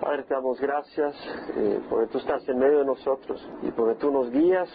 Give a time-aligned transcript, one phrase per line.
[0.00, 1.14] Padre, te damos gracias
[1.56, 4.68] eh, porque tú estás en medio de nosotros y porque tú nos guías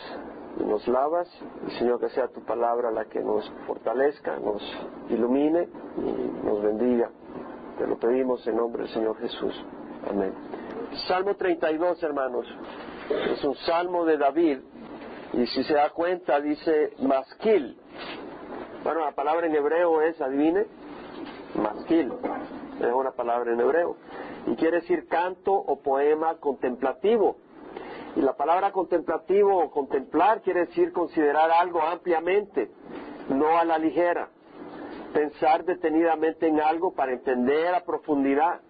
[0.60, 1.28] y nos lavas.
[1.68, 4.62] Y Señor, que sea tu palabra la que nos fortalezca, nos
[5.10, 7.10] ilumine y nos bendiga.
[7.78, 9.54] Te lo pedimos en nombre del Señor Jesús.
[10.10, 10.34] Amén.
[11.08, 12.48] Salmo 32, hermanos.
[13.32, 14.60] Es un salmo de David.
[15.34, 17.78] Y si se da cuenta, dice masquil.
[18.84, 20.66] Bueno, la palabra en hebreo es, adivine,
[21.56, 22.12] masquil.
[22.80, 23.96] Es una palabra en hebreo.
[24.48, 27.38] Y quiere decir canto o poema contemplativo.
[28.16, 32.70] Y la palabra contemplativo o contemplar quiere decir considerar algo ampliamente,
[33.30, 34.30] no a la ligera.
[35.14, 38.62] Pensar detenidamente en algo para entender a profundidad,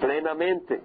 [0.00, 0.80] plenamente.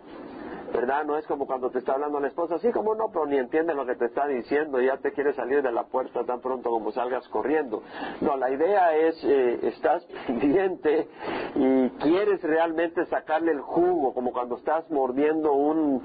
[0.73, 1.05] ¿Verdad?
[1.05, 3.75] No es como cuando te está hablando la esposa, así como no, pero ni entiende
[3.75, 6.91] lo que te está diciendo ya te quiere salir de la puerta tan pronto como
[6.91, 7.83] salgas corriendo.
[8.21, 11.07] No, la idea es, eh, estás pendiente
[11.55, 16.01] y quieres realmente sacarle el jugo, como cuando estás mordiendo un,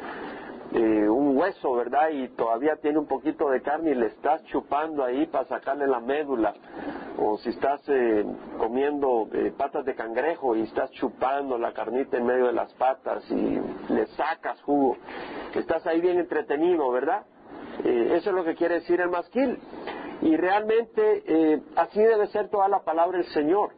[0.72, 2.10] eh, un hueso, ¿verdad?
[2.10, 6.00] Y todavía tiene un poquito de carne y le estás chupando ahí para sacarle la
[6.00, 6.52] médula.
[7.18, 8.24] O si estás eh,
[8.58, 13.24] comiendo eh, patas de cangrejo y estás chupando la carnita en medio de las patas
[13.30, 13.58] y
[13.92, 14.96] le sacas jugo.
[15.54, 17.24] Estás ahí bien entretenido, ¿verdad?
[17.84, 19.56] eso es lo que quiere decir el masquil.
[20.20, 23.70] Y realmente así debe ser toda la palabra del Señor.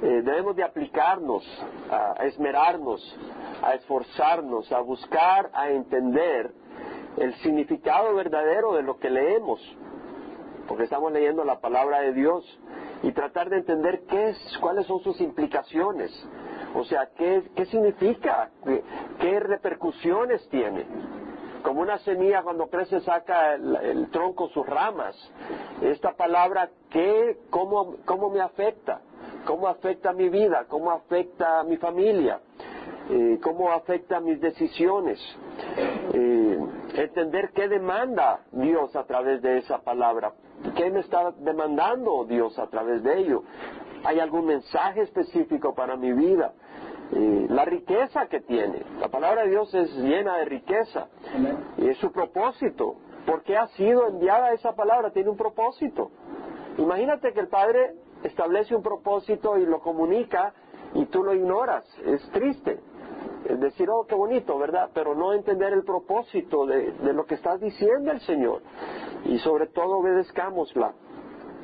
[0.00, 1.44] Debemos de aplicarnos,
[1.90, 3.00] a esmerarnos,
[3.62, 6.52] a esforzarnos, a buscar, a entender
[7.16, 9.60] el significado verdadero de lo que leemos,
[10.66, 12.44] porque estamos leyendo la palabra de Dios
[13.02, 16.10] y tratar de entender qué es, cuáles son sus implicaciones,
[16.74, 18.50] o sea, qué, qué significa,
[19.18, 20.86] qué, repercusiones tiene.
[21.62, 25.16] Como una semilla cuando crece saca el, tronco, sus ramas.
[25.82, 29.00] Esta palabra, ¿qué, cómo, ¿cómo me afecta?
[29.48, 30.66] ¿Cómo afecta mi vida?
[30.68, 32.38] ¿Cómo afecta a mi familia?
[33.08, 35.18] Eh, cómo afecta mis decisiones,
[36.12, 36.58] eh,
[36.92, 40.34] entender qué demanda Dios a través de esa palabra,
[40.76, 43.42] qué me está demandando Dios a través de ello.
[44.04, 46.52] ¿Hay algún mensaje específico para mi vida?
[47.12, 48.82] Eh, la riqueza que tiene.
[49.00, 51.08] La palabra de Dios es llena de riqueza.
[51.78, 52.96] Y es su propósito.
[53.24, 55.10] ¿Por qué ha sido enviada esa palabra?
[55.10, 56.10] Tiene un propósito.
[56.76, 60.52] Imagínate que el Padre establece un propósito y lo comunica
[60.94, 61.84] y tú lo ignoras.
[62.04, 62.80] Es triste.
[63.44, 64.90] Es decir, oh, qué bonito, ¿verdad?
[64.92, 68.62] Pero no entender el propósito de, lo que está diciendo el Señor.
[69.24, 70.92] Y sobre todo obedezcámosla.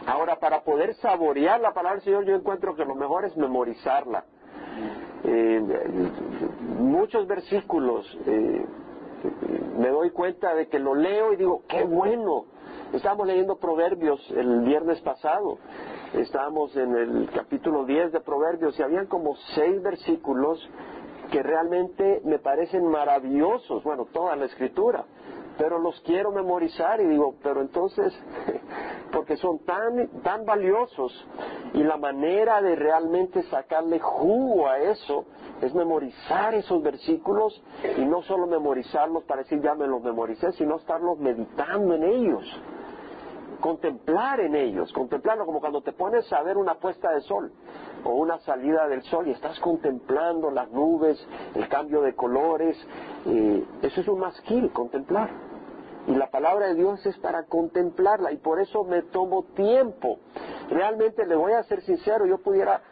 [0.06, 4.24] Ahora, para poder saborear la palabra del Señor, yo encuentro que lo mejor es memorizarla.
[5.24, 5.60] Eh,
[6.78, 8.66] muchos versículos, eh,
[9.78, 12.44] me doy cuenta de que lo leo y digo, qué bueno.
[12.92, 15.58] Estábamos leyendo Proverbios el viernes pasado.
[16.18, 20.60] Estábamos en el capítulo 10 de Proverbios y habían como seis versículos
[21.32, 25.04] que realmente me parecen maravillosos, bueno, toda la escritura,
[25.58, 28.16] pero los quiero memorizar y digo, pero entonces,
[29.12, 31.12] porque son tan, tan valiosos
[31.72, 35.24] y la manera de realmente sacarle jugo a eso
[35.62, 37.60] es memorizar esos versículos
[37.98, 42.44] y no solo memorizarlos para decir ya me los memoricé, sino estarlos meditando en ellos
[43.64, 47.50] contemplar en ellos, contemplarlo como cuando te pones a ver una puesta de sol
[48.04, 52.76] o una salida del sol y estás contemplando las nubes, el cambio de colores,
[53.80, 55.30] eso es un masquil, contemplar.
[56.06, 60.18] Y la palabra de Dios es para contemplarla y por eso me tomo tiempo.
[60.68, 62.82] Realmente le voy a ser sincero, yo pudiera,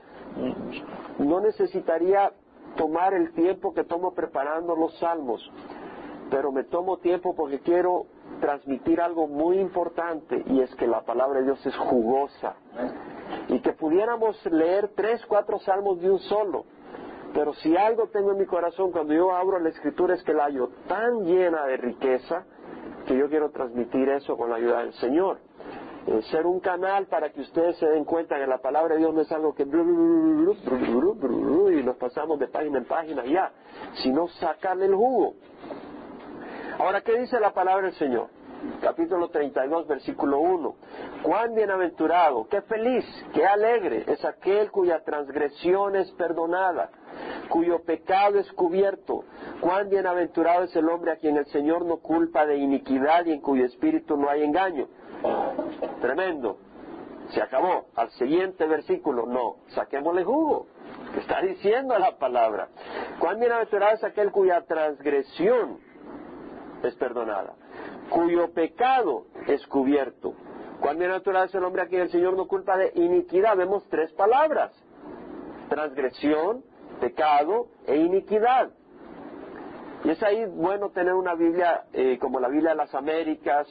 [1.18, 2.32] no necesitaría
[2.78, 5.52] tomar el tiempo que tomo preparando los salmos,
[6.30, 8.06] pero me tomo tiempo porque quiero
[8.40, 12.54] transmitir algo muy importante y es que la palabra de Dios es jugosa
[13.48, 16.64] y que pudiéramos leer tres, cuatro salmos de un solo.
[17.34, 20.44] Pero si algo tengo en mi corazón cuando yo abro la escritura es que la
[20.44, 22.44] hallo tan llena de riqueza
[23.06, 25.38] que yo quiero transmitir eso con la ayuda del Señor.
[26.06, 29.14] Eh, ser un canal para que ustedes se den cuenta que la palabra de Dios
[29.14, 33.52] no es algo que y nos pasamos de página en página ya,
[34.02, 35.34] sino sacarle el jugo.
[36.82, 38.26] Ahora, ¿qué dice la palabra del Señor?
[38.80, 40.74] Capítulo 32, versículo 1.
[41.22, 46.90] Cuán bienaventurado, qué feliz, qué alegre es aquel cuya transgresión es perdonada,
[47.50, 49.24] cuyo pecado es cubierto.
[49.60, 53.40] Cuán bienaventurado es el hombre a quien el Señor no culpa de iniquidad y en
[53.42, 54.88] cuyo espíritu no hay engaño.
[56.00, 56.58] Tremendo.
[57.28, 57.86] Se acabó.
[57.94, 60.66] Al siguiente versículo, no, saquémosle jugo.
[61.16, 62.70] Está diciendo la palabra.
[63.20, 65.91] Cuán bienaventurado es aquel cuya transgresión
[66.88, 67.54] es perdonada,
[68.10, 70.34] cuyo pecado es cubierto.
[70.80, 73.56] Cuán natural es el hombre a quien el Señor no culpa de iniquidad.
[73.56, 74.72] Vemos tres palabras.
[75.68, 76.64] Transgresión,
[77.00, 78.70] pecado e iniquidad.
[80.04, 83.68] Y es ahí bueno tener una Biblia eh, como la Biblia de las Américas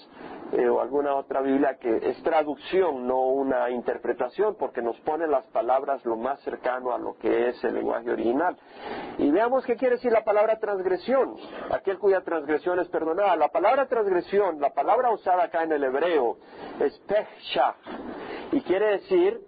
[0.53, 5.45] eh, o alguna otra Biblia que es traducción, no una interpretación, porque nos pone las
[5.47, 8.57] palabras lo más cercano a lo que es el lenguaje original.
[9.17, 11.35] Y veamos qué quiere decir la palabra transgresión,
[11.71, 13.35] aquel cuya transgresión es perdonada.
[13.35, 16.37] La palabra transgresión, la palabra usada acá en el hebreo
[16.79, 17.75] es pechach
[18.51, 19.39] y quiere decir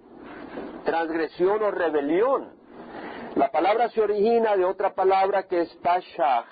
[0.85, 2.62] transgresión o rebelión.
[3.35, 6.45] La palabra se origina de otra palabra que es pashach,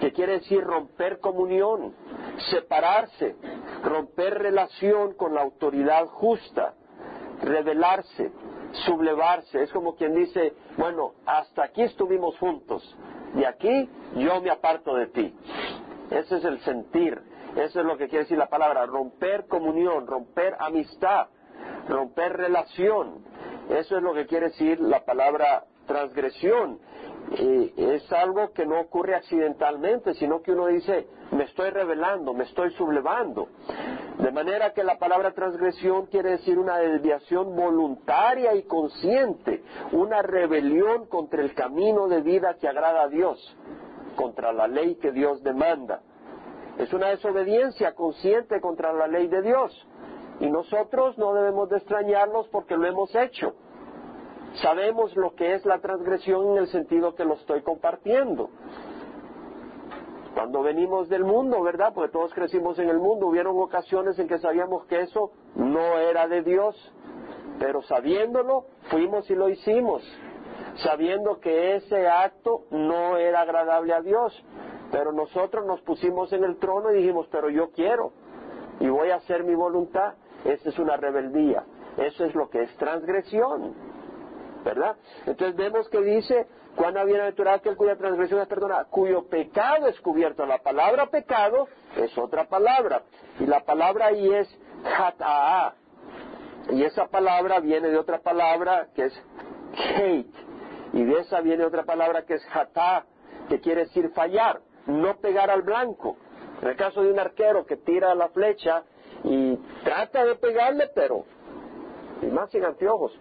[0.00, 1.94] que quiere decir romper comunión,
[2.50, 3.36] separarse,
[3.84, 6.72] romper relación con la autoridad justa,
[7.42, 8.32] rebelarse,
[8.86, 9.62] sublevarse.
[9.62, 12.96] Es como quien dice, bueno, hasta aquí estuvimos juntos,
[13.34, 15.34] y aquí yo me aparto de ti.
[16.10, 17.20] Ese es el sentir,
[17.54, 21.26] eso es lo que quiere decir la palabra, romper comunión, romper amistad,
[21.86, 23.26] romper relación.
[23.68, 26.78] Eso es lo que quiere decir la palabra transgresión
[27.36, 32.70] es algo que no ocurre accidentalmente, sino que uno dice, me estoy revelando, me estoy
[32.72, 33.48] sublevando.
[34.18, 39.62] De manera que la palabra transgresión quiere decir una desviación voluntaria y consciente,
[39.92, 43.56] una rebelión contra el camino de vida que agrada a Dios,
[44.16, 46.00] contra la ley que Dios demanda.
[46.78, 49.86] Es una desobediencia consciente contra la ley de Dios.
[50.40, 53.54] Y nosotros no debemos de extrañarnos porque lo hemos hecho.
[54.54, 58.50] Sabemos lo que es la transgresión en el sentido que lo estoy compartiendo.
[60.34, 61.92] Cuando venimos del mundo, ¿verdad?
[61.94, 66.28] Porque todos crecimos en el mundo, hubieron ocasiones en que sabíamos que eso no era
[66.28, 66.76] de Dios,
[67.58, 70.02] pero sabiéndolo, fuimos y lo hicimos,
[70.76, 74.32] sabiendo que ese acto no era agradable a Dios,
[74.92, 78.12] pero nosotros nos pusimos en el trono y dijimos, pero yo quiero
[78.80, 80.14] y voy a hacer mi voluntad.
[80.44, 81.64] Esa es una rebeldía,
[81.96, 83.74] eso es lo que es transgresión.
[84.68, 84.96] ¿Verdad?
[85.24, 90.44] Entonces vemos que dice, cuán bienaventurado aquel cuya transgresión es perdonada, cuyo pecado es cubierto.
[90.44, 93.02] La palabra pecado es otra palabra,
[93.40, 94.48] y la palabra ahí es
[94.84, 95.74] hata'a,
[96.70, 99.22] y esa palabra viene de otra palabra que es
[99.96, 100.34] hate,
[100.92, 103.06] y de esa viene otra palabra que es hatá,
[103.48, 106.18] que quiere decir fallar, no pegar al blanco.
[106.60, 108.82] En el caso de un arquero que tira la flecha
[109.24, 111.24] y trata de pegarle, pero,
[112.32, 113.12] más sin anteojos,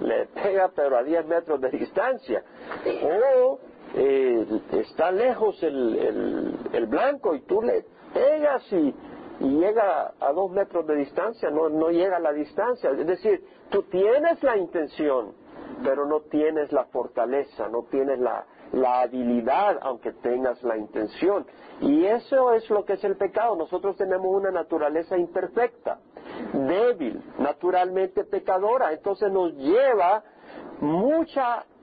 [0.00, 2.42] le pega pero a 10 metros de distancia.
[2.84, 3.58] O
[3.94, 7.84] eh, está lejos el, el, blanco y tú le
[8.14, 8.94] pegas y,
[9.40, 12.90] llega a 2 metros de distancia, no, no llega a la distancia.
[12.90, 15.32] Es decir, tú tienes la intención,
[15.82, 21.46] pero no tienes la fortaleza, no tienes la, la habilidad, aunque tengas la intención.
[21.80, 23.56] Y eso es lo que es el pecado.
[23.56, 25.98] Nosotros tenemos una naturaleza imperfecta
[26.52, 28.92] débil, naturalmente pecadora.
[28.92, 30.22] Entonces nos lleva
[30.80, 31.40] mucho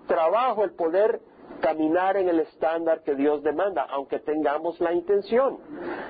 [0.07, 1.21] trabajo el poder
[1.61, 5.57] caminar en el estándar que Dios demanda, aunque tengamos la intención.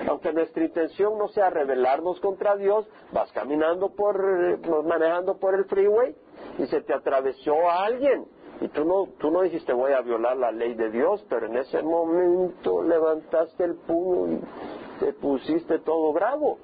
[0.08, 6.14] Aunque nuestra intención no sea rebelarnos contra Dios, vas caminando por, manejando por el freeway
[6.58, 8.26] y se te atravesó alguien.
[8.60, 11.56] Y tú no, tú no dijiste voy a violar la ley de Dios, pero en
[11.56, 16.58] ese momento levantaste el puño y te pusiste todo bravo.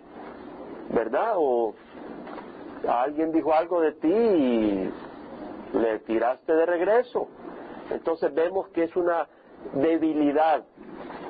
[0.94, 1.34] ¿Verdad?
[1.36, 1.74] O
[2.88, 4.90] alguien dijo algo de ti y
[5.76, 7.28] le tiraste de regreso.
[7.90, 9.28] Entonces vemos que es una
[9.74, 10.64] debilidad.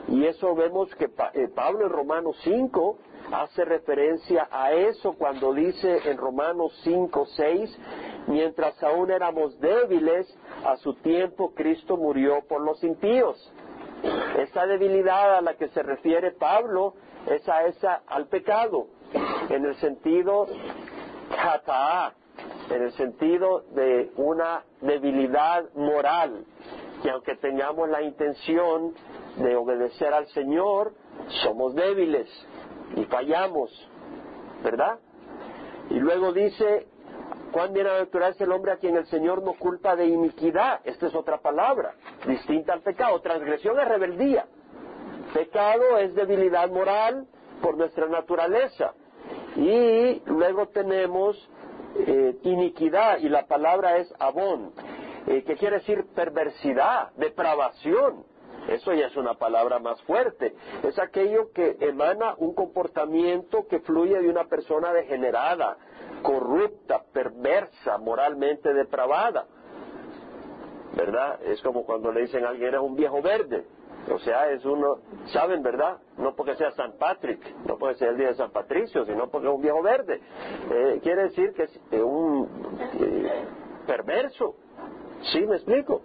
[0.08, 2.98] Y eso vemos que eh, Pablo en Romanos 5
[3.32, 7.79] hace referencia a eso cuando dice en Romanos 5, 6,
[8.27, 10.27] mientras aún éramos débiles,
[10.67, 13.53] a su tiempo Cristo murió por los impíos.
[14.39, 16.94] Esa debilidad a la que se refiere Pablo
[17.27, 18.89] es a esa al pecado
[19.51, 20.47] en el sentido
[22.71, 26.44] en el sentido de una debilidad moral,
[27.03, 28.94] que aunque tengamos la intención
[29.37, 30.94] de obedecer al Señor,
[31.43, 32.29] somos débiles
[32.97, 33.71] y fallamos,
[34.63, 34.99] ¿verdad?
[35.91, 36.87] Y luego dice,
[37.53, 40.81] cuán bienaventurado es el hombre a quien el Señor no culpa de iniquidad.
[40.85, 41.94] Esta es otra palabra,
[42.27, 43.21] distinta al pecado.
[43.21, 44.47] Transgresión es rebeldía.
[45.33, 47.27] Pecado es debilidad moral
[47.61, 48.94] por nuestra naturaleza.
[49.56, 51.37] Y luego tenemos
[51.96, 54.73] eh, iniquidad, y la palabra es abón,
[55.27, 58.25] eh, que quiere decir perversidad, depravación.
[58.69, 60.55] Eso ya es una palabra más fuerte.
[60.82, 65.77] Es aquello que emana un comportamiento que fluye de una persona degenerada,
[66.23, 69.46] corrupta, perversa, moralmente depravada.
[70.96, 71.41] ¿Verdad?
[71.44, 73.67] Es como cuando le dicen a alguien, eres un viejo verde.
[74.11, 75.99] O sea, es uno, saben, ¿verdad?
[76.19, 79.49] No porque sea San Patrick, no porque sea el día de San Patricio, sino porque
[79.49, 80.20] es un viejo verde.
[80.70, 82.49] Eh, quiere decir que es eh, un
[83.01, 83.44] eh,
[83.87, 84.56] perverso.
[85.32, 86.02] ¿Sí me explico?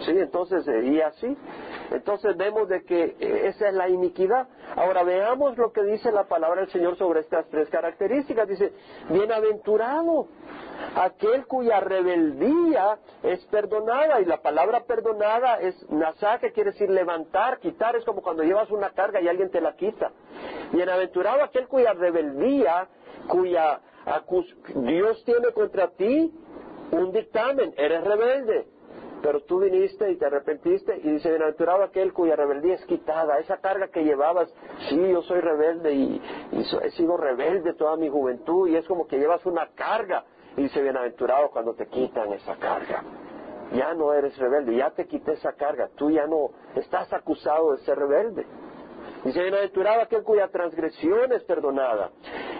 [0.00, 1.36] Sí, entonces, y así.
[1.90, 4.48] Entonces vemos de que eh, esa es la iniquidad.
[4.76, 8.48] Ahora veamos lo que dice la palabra del Señor sobre estas tres características.
[8.48, 8.72] Dice,
[9.10, 10.28] bienaventurado
[10.96, 14.20] aquel cuya rebeldía es perdonada.
[14.20, 17.96] Y la palabra perdonada es nasá, que quiere decir levantar, quitar.
[17.96, 20.12] Es como cuando llevas una carga y alguien te la quita.
[20.72, 22.88] Bienaventurado aquel cuya rebeldía,
[23.28, 23.80] cuya
[24.74, 26.32] Dios tiene contra ti
[26.94, 28.66] un dictamen, eres rebelde
[29.24, 33.56] pero tú viniste y te arrepentiste y dice, bienaventurado aquel cuya rebeldía es quitada, esa
[33.56, 34.52] carga que llevabas,
[34.90, 36.22] sí, yo soy rebelde y,
[36.52, 40.26] he sido rebelde toda mi juventud y es como que llevas una carga
[40.58, 43.02] y dice, bienaventurado cuando te quitan esa carga.
[43.72, 47.78] Ya no eres rebelde, ya te quité esa carga, tú ya no estás acusado de
[47.78, 48.46] ser rebelde.
[49.24, 52.10] Dice, bienaventurado aquel cuya transgresión es perdonada.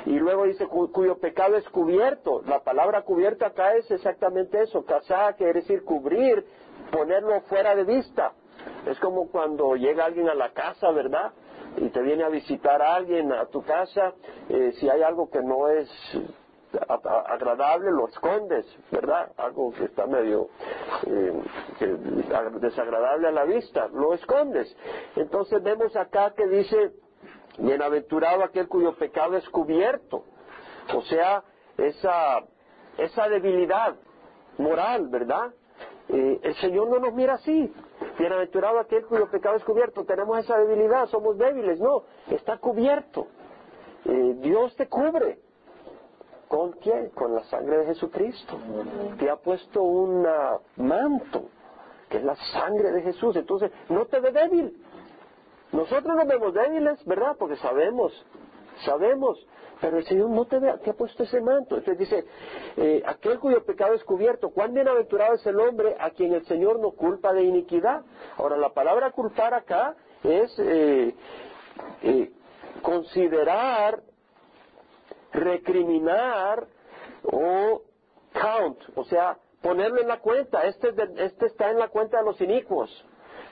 [0.07, 2.43] Y luego dice, cuyo pecado es cubierto.
[2.47, 4.85] La palabra cubierta acá es exactamente eso.
[4.85, 6.45] Casá quiere decir cubrir,
[6.91, 8.33] ponerlo fuera de vista.
[8.87, 11.33] Es como cuando llega alguien a la casa, ¿verdad?
[11.79, 14.13] Y te viene a visitar a alguien a tu casa.
[14.49, 15.89] Eh, si hay algo que no es
[17.29, 19.31] agradable lo escondes, ¿verdad?
[19.37, 20.49] Algo que está medio
[21.07, 21.33] eh,
[22.61, 24.75] desagradable a la vista, lo escondes.
[25.17, 26.93] Entonces vemos acá que dice,
[27.59, 30.25] bienaventurado aquel cuyo pecado es cubierto.
[30.95, 31.43] O sea,
[31.79, 32.45] esa,
[32.99, 33.97] esa debilidad
[34.59, 35.53] moral, ¿verdad?
[36.09, 37.73] Eh, el Señor no nos mira así.
[38.19, 40.05] Bienaventurado aquel cuyo pecado es cubierto.
[40.05, 41.81] Tenemos esa debilidad, somos débiles.
[41.81, 43.27] No, está cubierto.
[44.05, 45.39] Eh, Dios te cubre.
[46.49, 47.09] ¿Con quién?
[47.11, 48.59] Con la sangre de Jesucristo.
[49.19, 50.27] Te ha puesto un
[50.77, 51.47] manto,
[52.09, 53.35] que es la sangre de Jesús.
[53.37, 54.77] Entonces, no te ve débil.
[55.75, 57.37] Nosotros nos vemos débiles, ¿verdad?
[57.37, 58.13] Porque sabemos,
[58.85, 59.45] sabemos.
[59.81, 61.77] Pero el Señor no te, ve, te ha puesto ese manto.
[61.77, 62.25] Entonces dice,
[62.77, 66.79] eh, aquel cuyo pecado es cubierto, cuán bienaventurado es el hombre a quien el Señor
[66.79, 68.03] no culpa de iniquidad.
[68.37, 71.15] Ahora, la palabra culpar acá es eh,
[72.03, 72.31] eh,
[72.81, 74.01] considerar
[75.33, 76.69] recriminar
[77.25, 77.83] o
[78.33, 80.65] count, o sea, ponerlo en la cuenta.
[80.67, 83.05] Este, este está en la cuenta de los inicuos,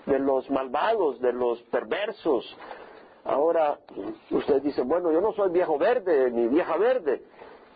[0.06, 2.56] de los malvados, de los perversos.
[3.24, 3.78] Ahora,
[4.30, 7.22] usted dice, bueno, yo no soy viejo verde ni vieja verde.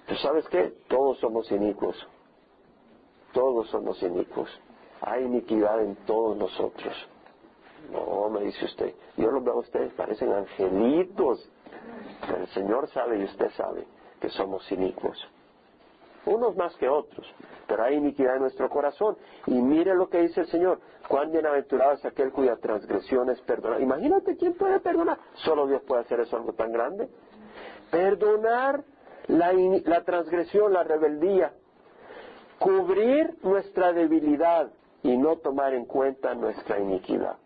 [0.06, 0.72] Pues sabes qué?
[0.88, 1.96] Todos somos inicuos.
[3.32, 4.50] Todos somos inicuos.
[5.00, 6.94] Hay iniquidad en todos nosotros.
[7.92, 8.94] No, me dice usted.
[9.16, 11.48] Yo los veo a ustedes, parecen angelitos.
[12.36, 13.86] el Señor sabe y usted sabe
[14.20, 15.18] que somos inicuos.
[16.26, 17.26] Unos más que otros,
[17.68, 19.16] pero hay iniquidad en nuestro corazón.
[19.46, 20.80] Y mire lo que dice el Señor.
[21.08, 23.80] Cuán bienaventurado es aquel cuya transgresión es perdonada.
[23.80, 25.18] Imagínate quién puede perdonar.
[25.34, 27.08] Solo Dios puede hacer eso algo tan grande.
[27.90, 28.82] Perdonar
[29.28, 31.52] la, la transgresión, la rebeldía.
[32.58, 34.70] Cubrir nuestra debilidad
[35.04, 37.36] y no tomar en cuenta nuestra iniquidad.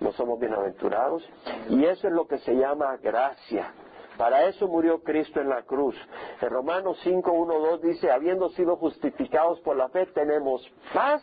[0.00, 1.26] No somos bienaventurados.
[1.70, 3.72] Y eso es lo que se llama gracia.
[4.16, 5.96] Para eso murió Cristo en la cruz.
[6.40, 11.22] En Romanos 5, 1, 2 dice, habiendo sido justificados por la fe, tenemos paz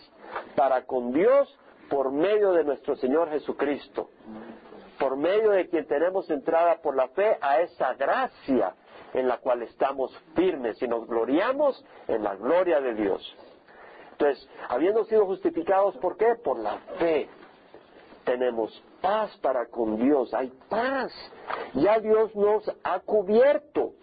[0.55, 1.58] para con Dios
[1.89, 4.10] por medio de nuestro Señor Jesucristo.
[5.00, 8.75] Por medio de quien tenemos entrada por la fe a esa gracia
[9.13, 13.38] en la cual estamos firmes y nos gloriamos en la gloria de Dios.
[14.12, 16.36] Entonces, habiendo sido justificados, ¿por qué?
[16.43, 17.29] Por la fe
[18.29, 18.71] tenemos
[19.01, 21.12] paz para con Dios, hay paz.
[21.74, 23.93] Ya Dios nos ha cubierto,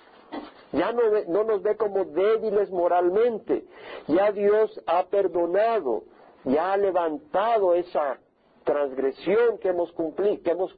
[0.73, 3.65] ya no, no, nos ve como débiles moralmente,
[4.09, 6.03] ya Dios ha perdonado,
[6.43, 8.19] ya ha levantado esa
[8.65, 10.77] transgresión que hemos cumplido, que hemos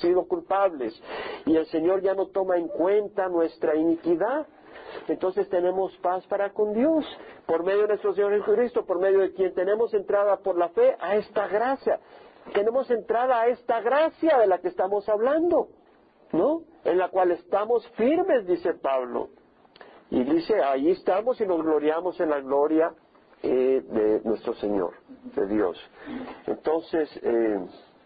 [0.00, 1.00] sido culpables,
[1.46, 4.48] y el Señor ya no toma en cuenta nuestra iniquidad.
[5.08, 7.04] Entonces tenemos paz para con Dios,
[7.46, 10.96] por medio de nuestro Señor Jesucristo, por medio de quien tenemos entrada por la fe
[11.00, 12.00] a esta gracia
[12.52, 15.68] tenemos entrada a esta gracia de la que estamos hablando,
[16.32, 16.62] ¿no?
[16.84, 19.30] En la cual estamos firmes, dice Pablo.
[20.10, 22.92] Y dice, ahí estamos y nos gloriamos en la gloria
[23.42, 24.92] eh, de nuestro Señor,
[25.34, 25.78] de Dios.
[26.46, 27.58] Entonces, eh,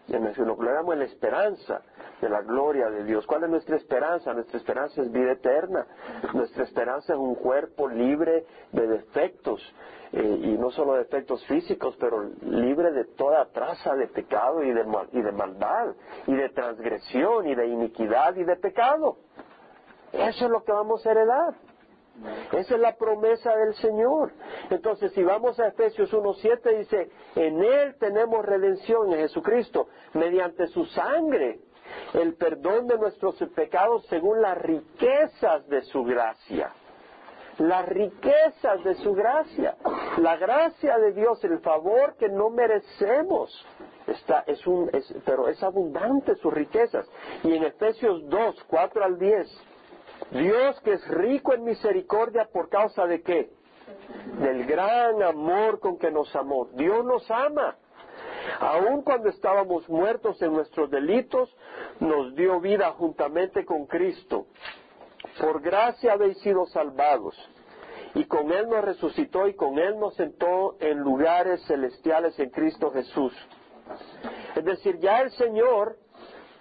[0.07, 1.81] nos gloriamos en la esperanza
[2.21, 3.25] de la gloria de Dios.
[3.27, 4.33] ¿Cuál es nuestra esperanza?
[4.33, 5.85] Nuestra esperanza es vida eterna.
[6.33, 9.61] Nuestra esperanza es un cuerpo libre de defectos,
[10.11, 14.85] y no solo de defectos físicos, pero libre de toda traza de pecado y de,
[15.11, 15.93] y de maldad,
[16.25, 19.17] y de transgresión, y de iniquidad y de pecado.
[20.13, 21.55] Eso es lo que vamos a heredar.
[22.51, 24.31] Esa es la promesa del Señor.
[24.69, 30.85] Entonces, si vamos a Efesios 1.7, dice, en Él tenemos redención en Jesucristo, mediante su
[30.85, 31.59] sangre,
[32.13, 36.73] el perdón de nuestros pecados según las riquezas de su gracia.
[37.59, 39.75] Las riquezas de su gracia.
[40.17, 43.65] La gracia de Dios, el favor que no merecemos.
[44.07, 44.89] Está, es un,
[45.25, 47.09] pero es abundante sus riquezas.
[47.43, 49.63] Y en Efesios 2, 4 al 10,
[50.31, 53.49] Dios que es rico en misericordia por causa de qué?
[54.39, 56.69] Del gran amor con que nos amó.
[56.73, 57.75] Dios nos ama.
[58.59, 61.53] Aun cuando estábamos muertos en nuestros delitos,
[61.99, 64.47] nos dio vida juntamente con Cristo.
[65.39, 67.35] Por gracia habéis sido salvados.
[68.15, 72.91] Y con Él nos resucitó y con Él nos sentó en lugares celestiales en Cristo
[72.91, 73.33] Jesús.
[74.55, 75.97] Es decir, ya el Señor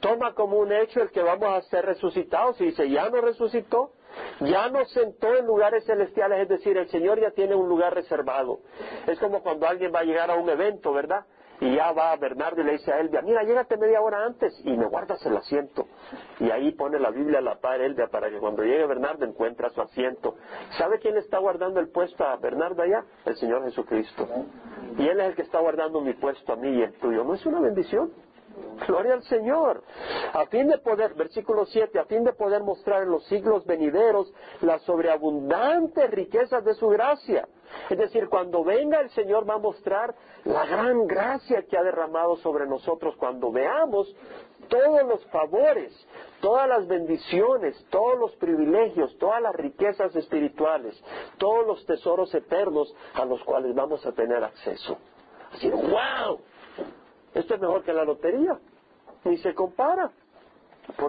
[0.01, 3.93] toma como un hecho el que vamos a ser resucitados y dice, ya nos resucitó,
[4.41, 8.61] ya nos sentó en lugares celestiales, es decir, el Señor ya tiene un lugar reservado.
[9.07, 11.25] Es como cuando alguien va a llegar a un evento, ¿verdad?
[11.61, 14.77] Y ya va Bernardo y le dice a Elvia, mira, llégate media hora antes y
[14.77, 15.87] me guardas el asiento.
[16.41, 19.71] Y ahí pone la Biblia a la par Elvia para que cuando llegue Bernardo encuentre
[19.71, 20.37] su asiento.
[20.79, 23.05] ¿Sabe quién está guardando el puesto a Bernardo allá?
[23.25, 24.29] El Señor Jesucristo.
[24.99, 27.25] Y Él es el que está guardando mi puesto a mí y el tuyo.
[27.25, 28.13] ¿No es una bendición?
[28.87, 29.83] Gloria al Señor.
[30.33, 34.33] A fin de poder, versículo 7, a fin de poder mostrar en los siglos venideros
[34.61, 37.49] las sobreabundantes riquezas de su gracia.
[37.91, 40.15] Es decir, cuando venga el Señor va a mostrar
[40.45, 44.15] la gran gracia que ha derramado sobre nosotros cuando veamos
[44.69, 45.93] todos los favores,
[46.41, 51.01] todas las bendiciones, todos los privilegios, todas las riquezas espirituales,
[51.39, 54.99] todos los tesoros eternos a los cuales vamos a tener acceso.
[55.53, 56.41] Así, wow,
[57.35, 58.59] esto es mejor que la lotería.
[59.25, 60.11] Ni se compara.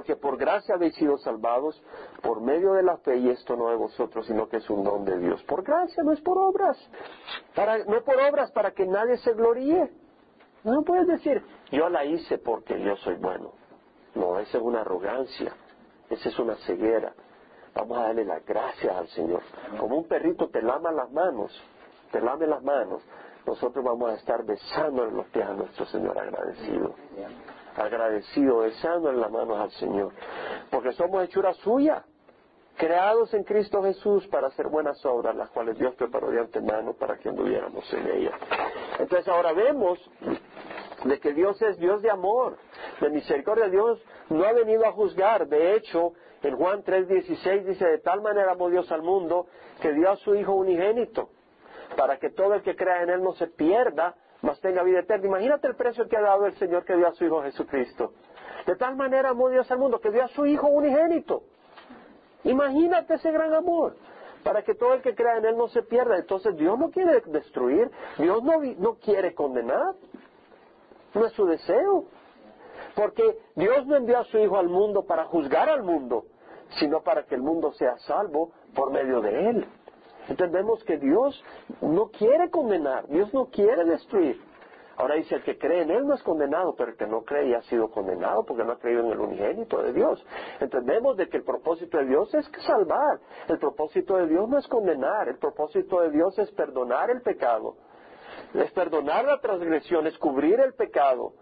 [0.07, 1.83] Porque por gracia habéis sido salvados
[2.21, 5.03] por medio de la fe y esto no de vosotros, sino que es un don
[5.03, 5.43] de Dios.
[5.43, 6.77] Por gracia, no es por obras.
[7.53, 9.91] Para, no por obras para que nadie se gloríe.
[10.63, 13.51] No puedes decir, yo la hice porque yo soy bueno.
[14.15, 15.53] No, esa es una arrogancia.
[16.09, 17.13] Esa es una ceguera.
[17.75, 19.41] Vamos a darle las gracias al Señor.
[19.77, 21.51] Como un perrito te lama las manos,
[22.13, 23.03] te lame las manos
[23.47, 26.93] nosotros vamos a estar besando en los pies a nuestro Señor agradecido.
[27.77, 30.11] Agradecido, besando en las manos al Señor.
[30.69, 32.03] Porque somos hechura suya,
[32.75, 37.17] creados en Cristo Jesús para hacer buenas obras, las cuales Dios preparó de antemano para
[37.17, 38.33] que anduviéramos en ellas.
[38.99, 39.99] Entonces ahora vemos
[41.03, 42.57] de que Dios es Dios de amor,
[42.99, 43.69] de misericordia.
[43.69, 45.47] Dios no ha venido a juzgar.
[45.47, 46.13] De hecho,
[46.43, 49.47] en Juan 3:16 dice, de tal manera amó Dios al mundo
[49.81, 51.29] que dio a su Hijo unigénito
[51.95, 55.27] para que todo el que crea en Él no se pierda, mas tenga vida eterna.
[55.27, 58.13] Imagínate el precio que ha dado el Señor que dio a su Hijo Jesucristo.
[58.65, 61.43] De tal manera amó Dios al mundo que dio a su Hijo unigénito.
[62.43, 63.95] Imagínate ese gran amor,
[64.43, 66.17] para que todo el que crea en Él no se pierda.
[66.17, 69.95] Entonces Dios no quiere destruir, Dios no, no quiere condenar,
[71.13, 72.05] no es su deseo.
[72.95, 76.25] Porque Dios no envió a su Hijo al mundo para juzgar al mundo,
[76.79, 79.67] sino para que el mundo sea salvo por medio de Él.
[80.27, 81.43] Entendemos que Dios
[81.81, 84.39] no quiere condenar, Dios no quiere destruir.
[84.97, 87.51] Ahora dice, el que cree en Él no es condenado, pero el que no cree
[87.51, 90.25] ya ha sido condenado porque no ha creído en el unigénito de Dios.
[90.59, 93.19] Entendemos de que el propósito de Dios es salvar.
[93.47, 95.29] El propósito de Dios no es condenar.
[95.29, 97.75] El propósito de Dios es perdonar el pecado.
[98.55, 101.33] Es perdonar la transgresión, es cubrir el pecado.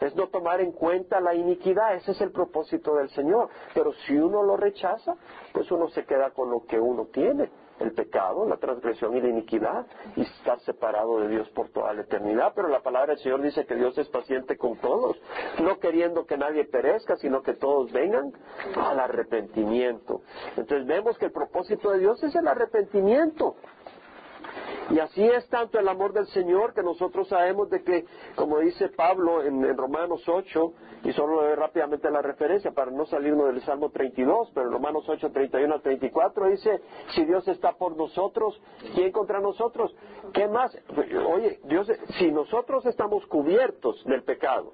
[0.00, 1.96] Es no tomar en cuenta la iniquidad.
[1.96, 3.48] Ese es el propósito del Señor.
[3.74, 5.16] Pero si uno lo rechaza,
[5.52, 9.28] pues uno se queda con lo que uno tiene el pecado, la transgresión y la
[9.28, 12.52] iniquidad y estar separado de Dios por toda la eternidad.
[12.54, 15.16] Pero la palabra del Señor dice que Dios es paciente con todos,
[15.62, 18.32] no queriendo que nadie perezca, sino que todos vengan
[18.76, 20.22] al arrepentimiento.
[20.56, 23.56] Entonces vemos que el propósito de Dios es el arrepentimiento.
[24.90, 28.88] Y así es tanto el amor del Señor que nosotros sabemos de que, como dice
[28.90, 30.72] Pablo en, Romanos 8,
[31.04, 35.04] y solo doy rápidamente la referencia para no salirnos del Salmo 32, pero en Romanos
[35.08, 38.60] 8, 31 al 34 dice, si Dios está por nosotros,
[38.94, 39.94] ¿quién contra nosotros?
[40.32, 40.76] ¿Qué más?
[41.32, 44.72] Oye, Dios, si nosotros estamos cubiertos del pecado,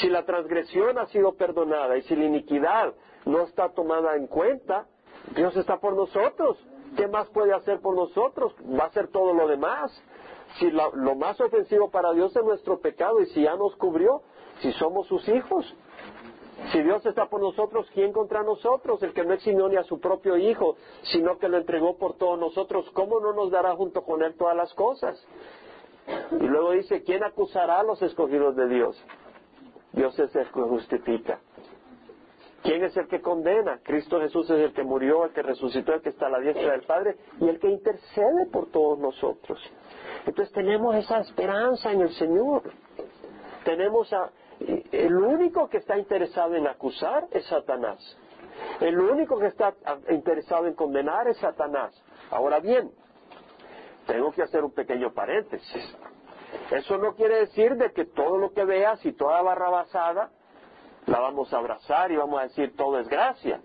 [0.00, 2.94] si la transgresión ha sido perdonada y si la iniquidad
[3.26, 4.86] no está tomada en cuenta,
[5.34, 6.58] Dios está por nosotros.
[6.96, 8.54] ¿Qué más puede hacer por nosotros?
[8.78, 9.90] Va a hacer todo lo demás.
[10.58, 14.22] Si lo, más ofensivo para Dios es nuestro pecado y si ya nos cubrió,
[14.60, 15.64] si somos sus hijos,
[16.72, 19.02] si Dios está por nosotros, ¿quién contra nosotros?
[19.02, 22.38] El que no eximió ni a su propio Hijo, sino que lo entregó por todos
[22.38, 25.24] nosotros, ¿cómo no nos dará junto con Él todas las cosas?
[26.32, 29.02] Y luego dice, ¿quién acusará a los escogidos de Dios?
[29.92, 31.40] Dios es el que justifica.
[32.62, 33.80] ¿Quién es el que condena?
[33.82, 36.72] Cristo Jesús es el que murió, el que resucitó, el que está a la diestra
[36.72, 39.58] del Padre y el que intercede por todos nosotros.
[40.26, 42.62] Entonces tenemos esa esperanza en el Señor.
[43.64, 44.30] Tenemos a,
[44.92, 48.18] el único que está interesado en acusar es Satanás.
[48.80, 49.74] El único que está
[50.10, 51.94] interesado en condenar es Satanás.
[52.30, 52.90] Ahora bien,
[54.06, 55.96] tengo que hacer un pequeño paréntesis.
[56.70, 60.30] Eso no quiere decir de que todo lo que veas y toda barra basada
[61.10, 63.60] la vamos a abrazar y vamos a decir todo es gracia.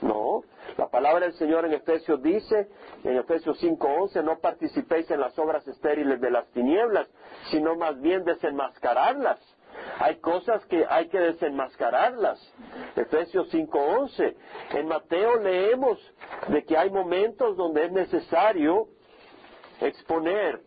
[0.00, 0.42] No,
[0.76, 2.68] la palabra del Señor en Efesios dice,
[3.02, 7.08] en Efesios 5:11, no participéis en las obras estériles de las tinieblas,
[7.50, 9.38] sino más bien desenmascararlas.
[10.00, 12.38] Hay cosas que hay que desenmascararlas.
[12.96, 14.36] Efesios 5:11.
[14.74, 15.98] En Mateo leemos
[16.48, 18.88] de que hay momentos donde es necesario
[19.80, 20.60] exponer,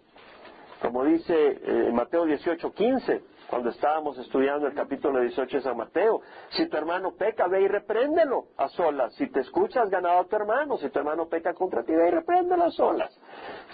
[0.82, 6.22] como dice eh, Mateo 18:15, cuando estábamos estudiando el capítulo 18 de San Mateo.
[6.52, 9.14] Si tu hermano peca, ve y repréndelo a solas.
[9.16, 10.78] Si te escuchas, ganado a tu hermano.
[10.78, 13.14] Si tu hermano peca contra ti, ve y repréndelo a solas.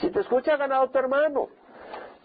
[0.02, 1.50] Si te escucha, ganado a tu hermano.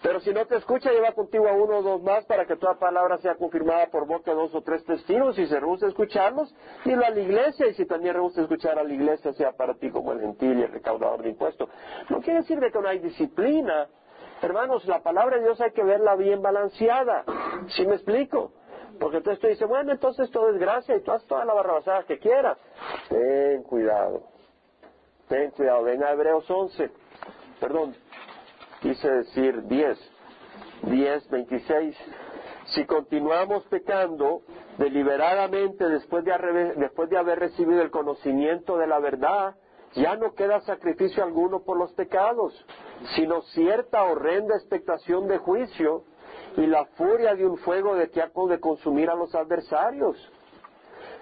[0.03, 2.79] Pero si no te escucha, lleva contigo a uno o dos más para que toda
[2.79, 5.37] palabra sea confirmada por boca de dos o tres testigos.
[5.37, 6.53] Si se rehúsa a escucharlos,
[6.87, 7.67] dilo a la iglesia.
[7.69, 10.63] Y si también rehúsa escuchar a la iglesia, sea para ti como el gentil y
[10.63, 11.69] el recaudador de impuestos.
[12.09, 13.89] No quiere decir de que no hay disciplina
[14.43, 17.25] Hermanos, la palabra de Dios hay que verla bien balanceada.
[17.69, 18.53] ¿Sí me explico?
[18.99, 22.03] Porque entonces tú dices, bueno, entonces todo es gracia y tú haz toda la barrabasada
[22.05, 22.59] que quieras.
[23.09, 24.25] Ten cuidado.
[25.29, 25.85] Ten cuidado.
[25.85, 26.91] Ven a Hebreos 11.
[27.61, 27.95] Perdón,
[28.81, 30.13] quise decir 10.
[30.83, 31.97] 10, 26.
[32.67, 34.43] Si continuamos pecando
[34.79, 39.55] deliberadamente después de, después de haber recibido el conocimiento de la verdad,
[39.95, 42.53] ya no queda sacrificio alguno por los pecados,
[43.15, 46.05] sino cierta horrenda expectación de juicio
[46.57, 50.17] y la furia de un fuego de que ha de consumir a los adversarios.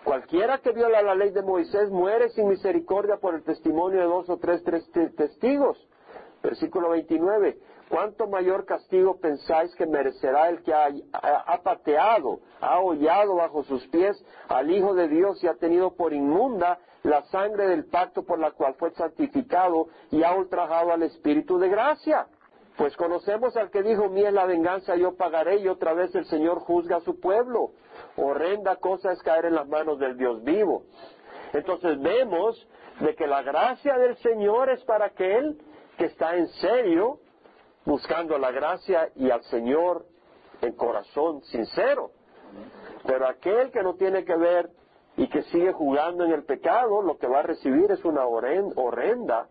[0.05, 4.29] Cualquiera que viola la ley de Moisés muere sin misericordia por el testimonio de dos
[4.31, 4.63] o tres,
[5.17, 5.79] testigos.
[6.43, 7.59] Versículo 29.
[7.91, 14.25] ¿Cuánto mayor castigo pensáis que merecerá el que ha, pateado, ha hollado bajo sus pies
[14.49, 18.51] al Hijo de Dios y ha tenido por inmunda la sangre del pacto por la
[18.53, 22.27] cual fue santificado y ha ultrajado al Espíritu de gracia?
[22.77, 26.25] Pues conocemos al que dijo, mía es la venganza, yo pagaré, y otra vez el
[26.27, 27.73] Señor juzga a su pueblo.
[28.17, 30.85] Horrenda cosa es caer en las manos del Dios vivo.
[31.53, 32.67] Entonces vemos
[33.01, 35.59] de que la gracia del Señor es para aquel
[35.99, 37.19] que está en serio
[37.85, 40.07] buscando la gracia y al Señor
[40.63, 42.13] en corazón sincero.
[43.07, 44.71] Pero aquel que no tiene que ver
[45.21, 49.49] y que sigue jugando en el pecado, lo que va a recibir es una horrenda,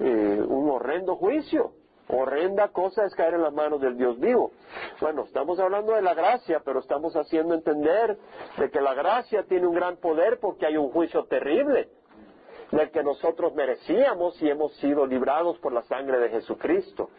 [0.00, 1.72] eh, un horrendo juicio.
[2.08, 4.52] Horrenda cosa es caer en las manos del Dios vivo.
[5.02, 8.16] Bueno, estamos hablando de la gracia, pero estamos haciendo entender
[8.56, 11.90] de que la gracia tiene un gran poder porque hay un juicio terrible
[12.70, 17.10] del que nosotros merecíamos y hemos sido librados por la sangre de Jesucristo.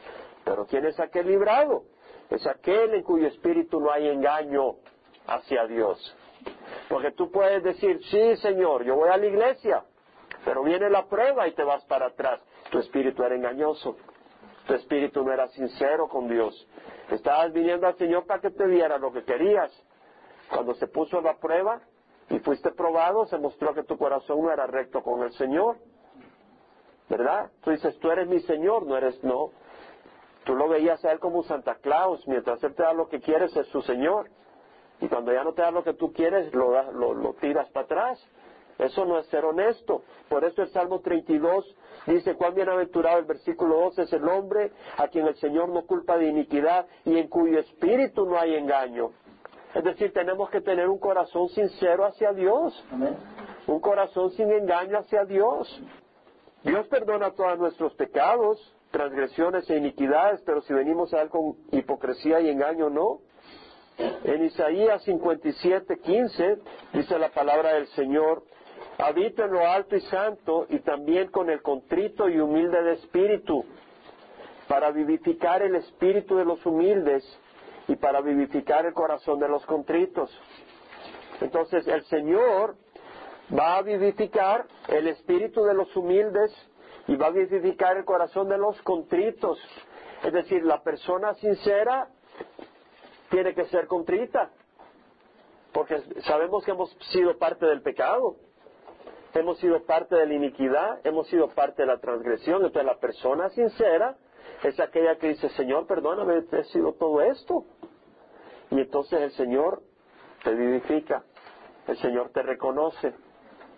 [0.44, 1.84] Pero ¿quién es aquel librado?
[2.32, 4.78] Es aquel en cuyo espíritu no hay engaño
[5.28, 6.18] hacia Dios.
[6.90, 9.84] Porque tú puedes decir, sí, Señor, yo voy a la iglesia,
[10.46, 12.42] pero viene la prueba y te vas para atrás.
[12.70, 13.98] Tu espíritu era engañoso.
[14.68, 16.68] Tu espíritu no era sincero con Dios.
[17.10, 19.72] Estabas viniendo al Señor para que te diera lo que querías.
[20.50, 21.82] Cuando se puso la prueba
[22.30, 25.78] y fuiste probado, se mostró que tu corazón no era recto con el Señor.
[27.10, 27.52] ¿Verdad?
[27.62, 29.52] Tú dices, tú eres mi Señor, no eres, no.
[30.46, 33.20] Tú lo veías a él como un Santa Claus, mientras él te da lo que
[33.20, 34.30] quieres es su Señor.
[35.04, 38.26] Y cuando ya no te da lo que tú quieres, lo, lo, tiras para atrás.
[38.80, 40.02] Eso no es ser honesto.
[40.30, 41.76] Por eso el Salmo 32
[42.08, 46.18] dice, cuán bienaventurado el versículo 12 es el hombre a quien el Señor no culpa
[46.18, 49.12] de iniquidad y en cuyo espíritu no hay engaño.
[49.76, 52.74] Es decir, tenemos que tener un corazón sincero hacia Dios.
[53.68, 55.68] Un corazón sin engaño hacia Dios.
[56.64, 62.40] Dios perdona todos nuestros pecados transgresiones e iniquidades, pero si venimos a Él con hipocresía
[62.40, 63.20] y engaño, no.
[63.98, 66.58] En Isaías 57, 15
[66.94, 68.44] dice la palabra del Señor,
[68.98, 73.64] habita en lo alto y santo y también con el contrito y humilde de espíritu,
[74.68, 77.24] para vivificar el espíritu de los humildes
[77.88, 80.32] y para vivificar el corazón de los contritos.
[81.42, 82.76] Entonces el Señor
[83.58, 86.52] va a vivificar el espíritu de los humildes
[87.08, 89.60] y va a vivificar el corazón de los contritos.
[90.24, 92.08] Es decir, la persona sincera
[93.34, 94.52] tiene que ser contrita,
[95.74, 98.36] porque sabemos que hemos sido parte del pecado,
[99.34, 102.58] hemos sido parte de la iniquidad, hemos sido parte de la transgresión.
[102.58, 104.18] Entonces la persona sincera
[104.62, 107.66] es aquella que dice, Señor, perdóname, he sido todo esto.
[108.70, 109.82] Y entonces el Señor
[110.44, 111.24] te vivifica,
[111.88, 113.16] el Señor te reconoce,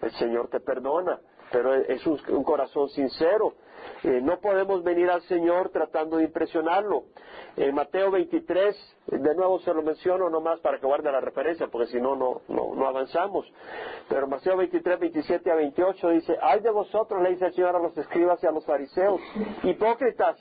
[0.02, 1.22] el Señor te perdona
[1.56, 3.54] pero es un, corazón sincero.
[4.04, 7.06] Eh, no podemos venir al Señor tratando de impresionarlo.
[7.56, 8.76] En Mateo 23,
[9.08, 12.42] de nuevo se lo menciono nomás para que guarde la referencia, porque si no, no,
[12.50, 13.50] no avanzamos.
[14.10, 17.80] Pero Mateo 23, 27 a 28 dice, ay de vosotros, le dice el Señor a
[17.80, 19.22] los escribas y a los fariseos,
[19.64, 20.38] hipócritas,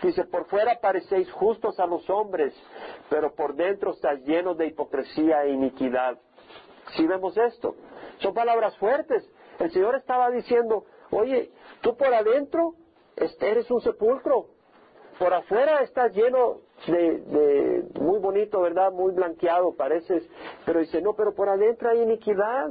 [0.00, 2.54] Dice, por fuera parecéis justos a los hombres,
[3.10, 6.18] pero por dentro estáis llenos de hipocresía e iniquidad.
[6.96, 7.74] Si vemos esto,
[8.18, 9.28] son palabras fuertes.
[9.58, 12.74] El Señor estaba diciendo, oye, tú por adentro
[13.40, 14.46] eres un sepulcro,
[15.18, 18.90] por afuera estás lleno de, de, muy bonito, ¿verdad?
[18.92, 20.28] Muy blanqueado, pareces,
[20.64, 22.70] pero dice, no, pero por adentro hay iniquidad,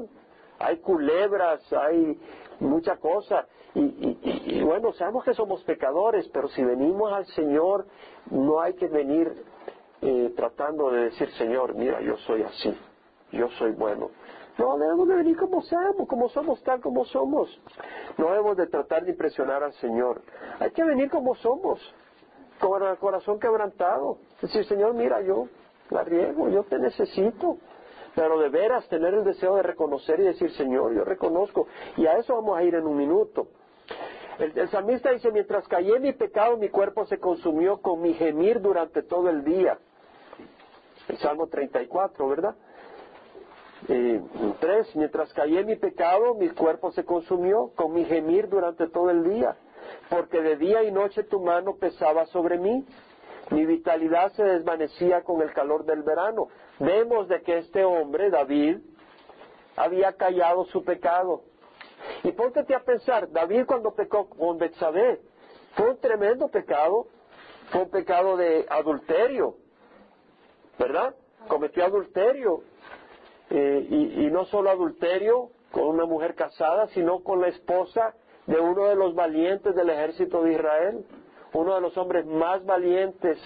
[0.59, 2.19] hay culebras, hay
[2.59, 3.47] mucha cosa.
[3.73, 7.85] Y, bueno, sabemos que somos pecadores, pero si venimos al Señor,
[8.29, 9.31] no hay que venir
[10.01, 12.77] eh, tratando de decir, Señor, mira, yo soy así,
[13.31, 14.09] yo soy bueno.
[14.57, 17.59] No, debemos de venir como somos, como somos, tal como somos.
[18.17, 20.21] No debemos de tratar de impresionar al Señor.
[20.59, 21.79] Hay que venir como somos,
[22.59, 24.17] con el corazón quebrantado.
[24.41, 25.47] Decir, Señor, mira, yo
[25.89, 27.57] la riego, yo te necesito
[28.15, 31.67] pero de veras tener el deseo de reconocer y decir, Señor, yo reconozco.
[31.97, 33.47] Y a eso vamos a ir en un minuto.
[34.37, 39.03] El, salmista dice, mientras callé mi pecado, mi cuerpo se consumió con mi gemir durante
[39.03, 39.77] todo el día.
[41.07, 42.55] El Salmo 34, ¿verdad?
[43.87, 44.21] Eh,
[44.59, 49.23] tres, mientras callé mi pecado, mi cuerpo se consumió con mi gemir durante todo el
[49.23, 49.55] día,
[50.09, 52.85] porque de día y noche tu mano pesaba sobre mí.
[53.49, 56.47] Mi vitalidad se desvanecía con el calor del verano.
[56.79, 58.77] Vemos de que este hombre, David,
[59.75, 61.41] había callado su pecado.
[62.23, 65.19] Y póntete a pensar, David cuando pecó con Betsabé,
[65.75, 67.07] fue un tremendo pecado,
[67.71, 69.55] fue un pecado de adulterio,
[70.77, 71.15] ¿verdad?
[71.47, 72.63] Cometió adulterio.
[73.51, 78.15] Eh, y, y no solo adulterio con una mujer casada, sino con la esposa
[78.47, 81.05] de uno de los valientes del ejército de Israel
[81.53, 83.37] uno de los hombres más valientes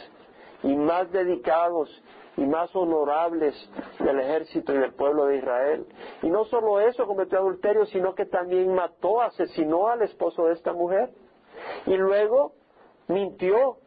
[0.63, 1.89] y más dedicados
[2.37, 3.55] y más honorables
[3.99, 5.85] del ejército y del pueblo de Israel.
[6.21, 10.73] Y no solo eso cometió adulterio, sino que también mató, asesinó al esposo de esta
[10.73, 11.11] mujer.
[11.85, 12.53] Y luego
[13.07, 13.77] mintió,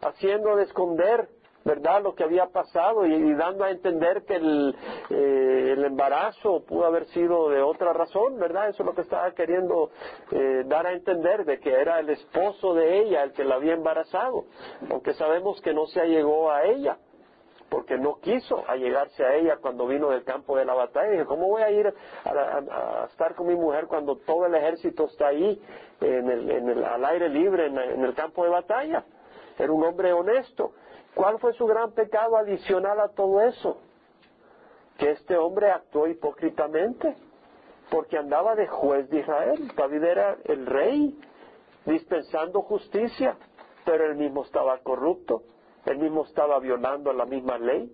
[0.00, 1.28] haciendo de esconder
[1.64, 2.02] ¿verdad?
[2.02, 7.50] Lo que había pasado y, dando a entender que eh, el, embarazo pudo haber sido
[7.50, 8.68] de otra razón, ¿verdad?
[8.68, 9.90] Eso es lo que estaba queriendo
[10.32, 13.74] eh, dar a entender, de que era el esposo de ella el que la había
[13.74, 14.44] embarazado,
[14.90, 16.98] aunque sabemos que no se allegó a ella
[17.68, 21.12] porque no quiso allegarse a ella cuando vino del campo de la batalla.
[21.12, 21.86] Dije, ¿cómo voy a ir
[22.24, 25.62] a, estar con mi mujer cuando todo el ejército está ahí
[26.00, 29.04] en el, al aire libre en el campo de batalla?
[29.56, 30.72] Era un hombre honesto.
[31.14, 33.78] ¿Cuál fue su gran pecado adicional a todo eso?
[34.98, 37.16] Que este hombre actuó hipócritamente,
[37.90, 39.72] porque andaba de juez de Israel.
[39.76, 41.18] David era el rey,
[41.86, 43.36] dispensando justicia,
[43.84, 45.42] pero él mismo estaba corrupto,
[45.86, 47.90] él mismo estaba violando la misma ley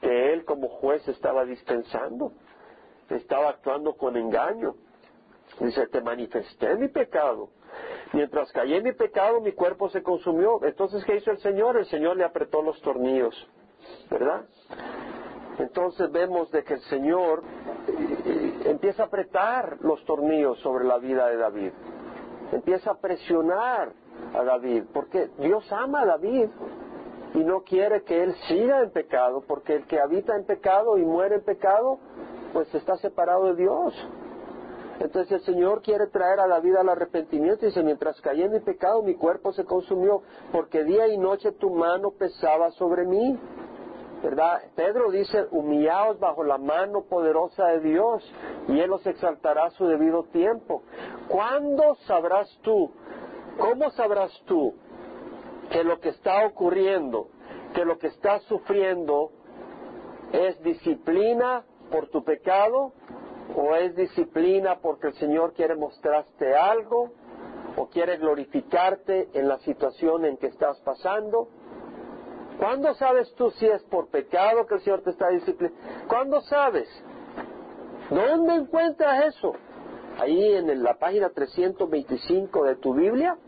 [0.00, 2.32] que él como juez estaba dispensando,
[3.08, 4.74] estaba actuando con engaño.
[5.60, 7.50] Dice, te manifesté mi pecado,
[8.12, 10.62] Mientras callé en mi pecado, mi cuerpo se consumió.
[10.64, 11.76] Entonces, ¿qué hizo el Señor?
[11.76, 13.34] El Señor le apretó los tornillos,
[14.10, 14.44] ¿verdad?
[15.58, 17.42] Entonces vemos de que el Señor
[17.86, 21.72] eh, empieza a apretar los tornillos sobre la vida de David.
[22.52, 23.92] Empieza a presionar
[24.34, 26.48] a David, porque Dios ama a David
[27.34, 31.04] y no quiere que él siga en pecado, porque el que habita en pecado y
[31.04, 31.98] muere en pecado,
[32.52, 33.94] pues está separado de Dios.
[35.00, 38.52] Entonces el Señor quiere traer a la vida al arrepentimiento y dice, mientras caí en
[38.52, 43.38] mi pecado, mi cuerpo se consumió, porque día y noche tu mano pesaba sobre mí.
[44.22, 44.60] ¿Verdad?
[44.76, 48.30] Pedro dice, humillaos bajo la mano poderosa de Dios
[48.68, 50.82] y Él os exaltará a su debido tiempo.
[51.28, 52.90] ¿Cuándo sabrás tú?
[53.58, 54.74] ¿Cómo sabrás tú
[55.70, 57.28] que lo que está ocurriendo,
[57.72, 59.30] que lo que estás sufriendo
[60.32, 62.92] es disciplina por tu pecado
[63.56, 67.10] o es disciplina porque el Señor quiere mostrarte algo
[67.76, 71.48] o quiere glorificarte en la situación en que estás pasando.
[72.58, 75.80] ¿Cuándo sabes tú si es por pecado que el Señor te está disciplinando?
[76.08, 76.88] ¿Cuándo sabes?
[78.10, 79.52] ¿Dónde encuentras eso?
[80.18, 83.38] Ahí en la página 325 de tu Biblia,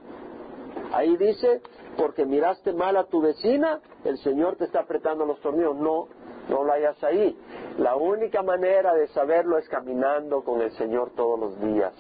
[0.92, 1.60] ahí dice,
[1.96, 5.76] porque miraste mal a tu vecina, el Señor te está apretando los tornillos.
[5.76, 6.08] No,
[6.48, 7.36] no lo hayas ahí.
[7.78, 11.94] La única manera de saberlo es caminando con el Señor todos los días,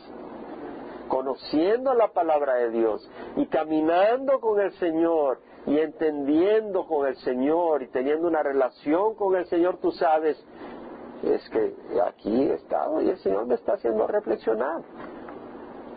[1.08, 7.82] conociendo la palabra de Dios y caminando con el Señor y entendiendo con el Señor
[7.82, 10.36] y teniendo una relación con el Señor, tú sabes,
[11.22, 11.74] es que
[12.04, 14.82] aquí he estado y el Señor me está haciendo reflexionar.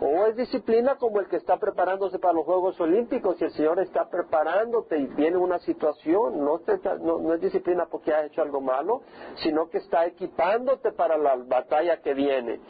[0.00, 3.80] O es disciplina como el que está preparándose para los Juegos Olímpicos y el Señor
[3.80, 6.44] está preparándote y viene una situación.
[6.44, 6.60] No,
[7.00, 9.02] no, es disciplina porque has hecho algo malo,
[9.36, 12.60] sino que está equipándote para la batalla que viene.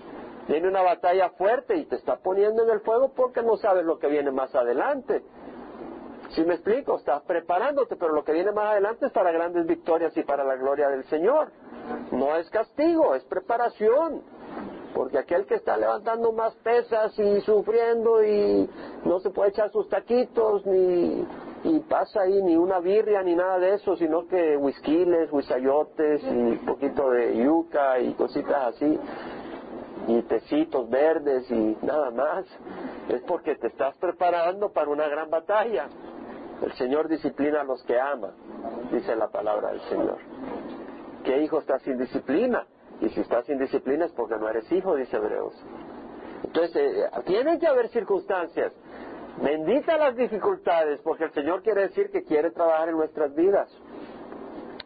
[0.47, 3.99] Viene una batalla fuerte y te está poniendo en el fuego porque no sabes lo
[3.99, 5.25] que viene más adelante.
[6.31, 10.17] Si me explico, estás preparándote, pero lo que viene más adelante es para grandes victorias
[10.17, 11.51] y para la gloria del Señor.
[12.13, 14.23] No es castigo, es preparación.
[14.97, 18.67] Porque aquel que está levantando más pesas y sufriendo y
[19.05, 21.23] no se puede echar sus taquitos ni
[21.65, 26.29] y pasa ahí ni una birria ni nada de eso, sino que whiskiles, huizayotes y
[26.29, 28.99] un poquito de yuca y cositas así
[30.09, 32.47] y tecitos verdes y nada más.
[33.11, 35.89] Es porque te estás preparando para una gran batalla.
[36.63, 38.31] El Señor disciplina a los que ama,
[38.91, 40.17] dice la palabra del Señor.
[41.23, 42.67] ¿Qué hijo está sin disciplina?
[43.01, 45.55] Y si estás sin disciplina es porque no eres hijo, dice Hebreos.
[46.45, 48.73] Entonces, eh, tienen que haber circunstancias.
[49.43, 53.71] Bendita las dificultades, porque el Señor quiere decir que quiere trabajar en nuestras vidas.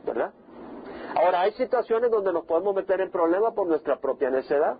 [0.04, 0.32] ¿Verdad?
[1.14, 4.76] Ahora, hay situaciones donde nos podemos meter en problemas por nuestra propia necedad.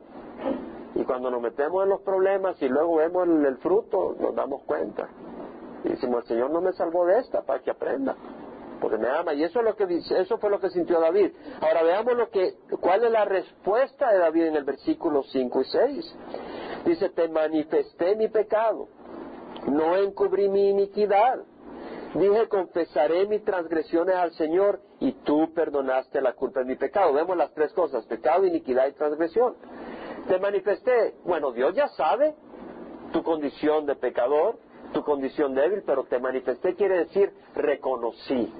[0.95, 5.09] Y cuando nos metemos en los problemas y luego vemos el, fruto, nos damos cuenta.
[5.85, 8.17] Y decimos, el Señor no me salvó de esta para que aprenda
[8.81, 9.35] porque me ama.
[9.35, 11.33] Y eso es lo que dice, eso fue lo que sintió David.
[11.61, 15.65] Ahora veamos lo que, cuál es la respuesta de David en el versículo 5 y
[15.65, 16.17] 6.
[16.87, 18.89] Dice, te manifesté mi pecado,
[19.67, 21.41] no encubrí mi iniquidad.
[22.15, 27.13] Dije, confesaré mis transgresiones al Señor y tú perdonaste la culpa de mi pecado.
[27.13, 29.55] Vemos las tres cosas, pecado, iniquidad y transgresión.
[30.27, 32.35] Te manifesté, bueno, Dios ya sabe
[33.13, 34.59] tu condición de pecador,
[34.93, 38.53] tu condición débil, pero te manifesté quiere decir reconocí.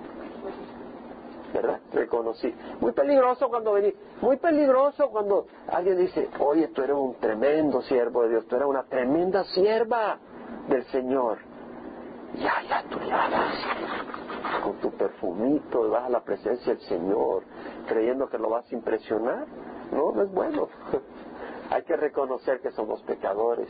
[1.53, 1.81] ¿Verdad?
[1.93, 2.55] Reconocí.
[2.81, 8.23] Muy peligroso cuando vení, muy peligroso cuando alguien dice, oye, tú eres un tremendo siervo
[8.23, 10.19] de Dios, tú eres una tremenda sierva
[10.69, 11.39] del Señor.
[12.37, 17.43] Ya, ya, tú ya vas con tu perfumito y vas a la presencia del Señor,
[17.89, 19.47] creyendo que lo vas a impresionar.
[19.91, 20.69] No, no es bueno.
[21.71, 23.69] Hay que reconocer que somos pecadores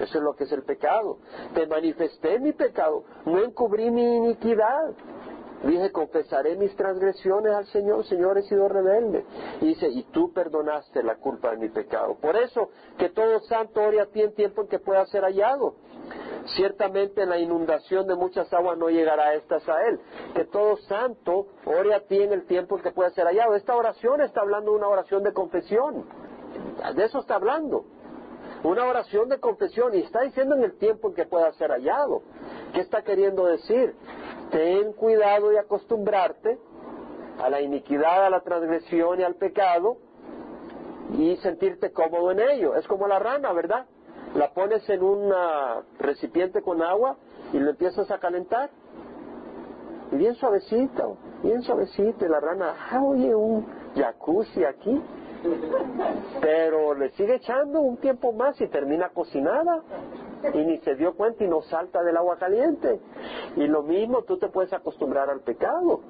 [0.00, 1.18] eso es lo que es el pecado.
[1.54, 4.94] Te manifesté mi pecado, no encubrí mi iniquidad.
[5.64, 9.24] Dije, confesaré mis transgresiones al Señor, Señor, he sido rebelde.
[9.60, 12.16] Y dice, y tú perdonaste la culpa de mi pecado.
[12.20, 15.74] Por eso, que todo santo ore a ti en tiempo en que pueda ser hallado.
[16.56, 19.98] Ciertamente en la inundación de muchas aguas no llegará estas a él.
[20.34, 23.56] Que todo santo ore a ti en el tiempo en que pueda ser hallado.
[23.56, 26.06] Esta oración está hablando de una oración de confesión.
[26.94, 27.84] De eso está hablando
[28.64, 32.22] una oración de confesión y está diciendo en el tiempo en que pueda ser hallado.
[32.72, 33.94] ¿Qué está queriendo decir?
[34.50, 36.58] Ten cuidado de acostumbrarte
[37.40, 39.98] a la iniquidad, a la transgresión y al pecado
[41.16, 42.74] y sentirte cómodo en ello.
[42.74, 43.86] Es como la rana, ¿verdad?
[44.34, 45.32] La pones en un
[45.98, 47.16] recipiente con agua
[47.52, 48.70] y lo empiezas a calentar.
[50.10, 52.24] Y bien suavecito, bien suavecito.
[52.24, 55.00] Y la rana, ah, oye, un jacuzzi aquí.
[56.40, 59.82] Pero le sigue echando un tiempo más y termina cocinada.
[60.54, 63.00] Y ni se dio cuenta y no salta del agua caliente.
[63.56, 66.00] Y lo mismo, tú te puedes acostumbrar al pecado.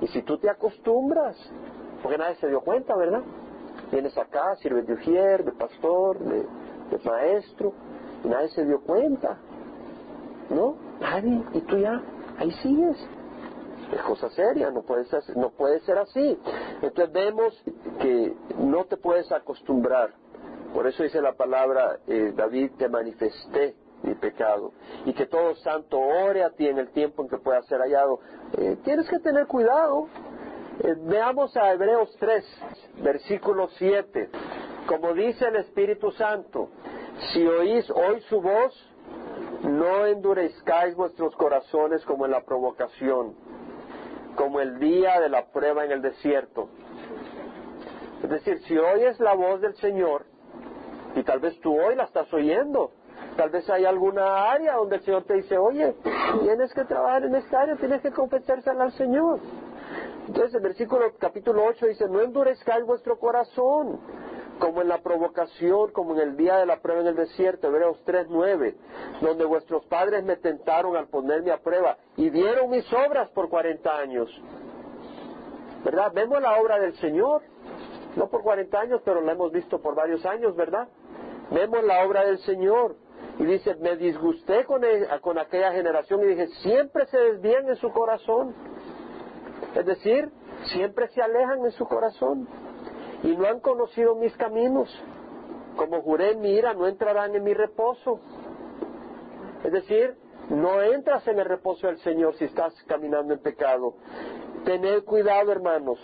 [0.00, 1.36] Y si tú te acostumbras,
[2.02, 3.22] porque nadie se dio cuenta, ¿verdad?
[3.90, 6.46] Vienes acá, sirves de ujier, de pastor, de,
[7.04, 7.72] maestro,
[8.24, 9.38] y nadie se dio cuenta.
[10.50, 10.76] ¿No?
[11.00, 11.42] Nadie.
[11.52, 12.00] Y tú ya,
[12.38, 12.96] ahí sigues
[13.92, 16.38] es cosa seria, no puede ser, no puede ser así.
[16.84, 17.64] Entonces vemos
[17.98, 20.12] que no te puedes acostumbrar.
[20.74, 24.72] Por eso dice la palabra, eh, David, te manifesté mi pecado.
[25.06, 28.20] Y que todo santo ore a ti en el tiempo en que pueda ser hallado.
[28.58, 30.08] Eh, tienes que tener cuidado.
[30.80, 32.44] Eh, veamos a Hebreos 3,
[33.02, 34.28] versículo 7.
[34.86, 36.68] Como dice el Espíritu Santo,
[37.32, 38.90] si oís hoy su voz,
[39.62, 43.34] no endurezcáis vuestros corazones como en la provocación
[44.36, 46.68] como el día de la prueba en el desierto.
[48.22, 50.24] Es decir, si oyes la voz del Señor,
[51.14, 52.90] y tal vez tú hoy la estás oyendo,
[53.36, 55.94] tal vez hay alguna área donde el Señor te dice, oye,
[56.42, 59.40] tienes que trabajar en esta área, tienes que confesársela al Señor.
[60.26, 64.00] Entonces el versículo capítulo 8 dice, no endurezcáis vuestro corazón,
[64.58, 67.98] como en la provocación, como en el día de la prueba en el desierto, Hebreos
[68.06, 68.74] 3.9,
[69.20, 73.96] donde vuestros padres me tentaron al ponerme a prueba y vieron mis obras por 40
[73.96, 74.30] años.
[75.84, 76.12] ¿Verdad?
[76.14, 77.42] Vemos la obra del Señor,
[78.16, 80.88] no por 40 años, pero la hemos visto por varios años, ¿verdad?
[81.50, 82.96] Vemos la obra del Señor.
[83.38, 84.82] Y dice, me disgusté con,
[85.20, 88.54] con aquella generación y dije, siempre se desvían en su corazón.
[89.74, 90.30] Es decir,
[90.72, 92.48] siempre se alejan en su corazón
[93.24, 94.88] y no han conocido mis caminos.
[95.76, 98.20] como juré en mi ira, no entrarán en mi reposo.
[99.64, 100.14] Es decir,
[100.50, 103.94] no entras en el reposo del Señor si estás caminando en pecado.
[104.64, 105.98] Tened cuidado, hermanos,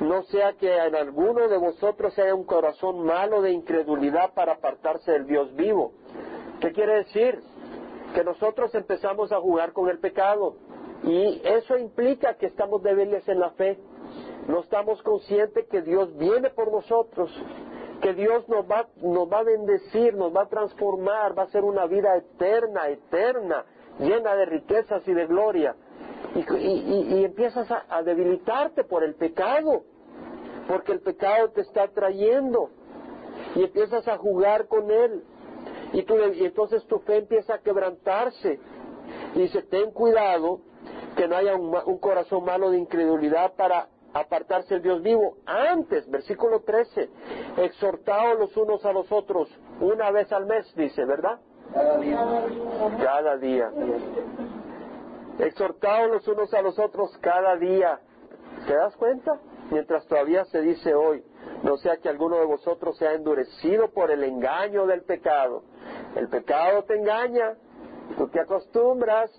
[0.00, 5.12] no sea que en alguno de vosotros haya un corazón malo de incredulidad para apartarse
[5.12, 5.92] del Dios vivo.
[6.60, 7.40] ¿Qué quiere decir?
[8.14, 10.56] Que nosotros empezamos a jugar con el pecado
[11.04, 13.78] y eso implica que estamos débiles en la fe.
[14.48, 17.30] No estamos conscientes que Dios viene por nosotros,
[18.00, 21.64] que Dios nos va, nos va a bendecir, nos va a transformar, va a ser
[21.64, 23.64] una vida eterna, eterna,
[23.98, 25.74] llena de riquezas y de gloria.
[26.34, 29.84] Y, empiezas a, debilitarte por el pecado,
[30.68, 32.70] porque el pecado te está trayendo
[33.54, 35.24] y empiezas a jugar con él.
[35.92, 38.60] Y, tú, y entonces tu fe empieza a quebrantarse.
[39.34, 40.60] Y dice, ten cuidado
[41.16, 43.88] que no haya un, corazón malo de incredulidad para
[44.20, 45.36] apartarse del Dios vivo.
[45.46, 47.08] Antes, versículo 13,
[47.58, 49.48] exhortaos los unos a los otros
[49.80, 51.38] una vez al mes, dice, ¿verdad?
[51.72, 52.18] Cada día.
[53.02, 53.70] Cada día.
[55.38, 58.00] Exhortaos los unos a los otros cada día.
[58.66, 59.38] ¿Te das cuenta?
[59.70, 61.24] Mientras todavía se dice hoy,
[61.62, 65.64] no sea que alguno de vosotros sea endurecido por el engaño del pecado.
[66.14, 67.56] El pecado te engaña,
[68.16, 69.30] tú te acostumbras,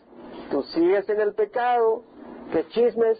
[0.51, 2.03] tú sigues en el pecado,
[2.51, 3.17] que chismes,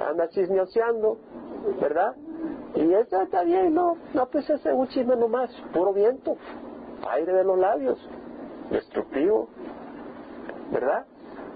[0.00, 1.18] andas chismeoseando,
[1.80, 2.14] ¿verdad?
[2.74, 6.36] Y eso está bien, no, no, pues ese es un chisme nomás, puro viento,
[7.10, 7.98] aire de los labios,
[8.70, 9.48] destructivo,
[10.72, 11.06] ¿verdad?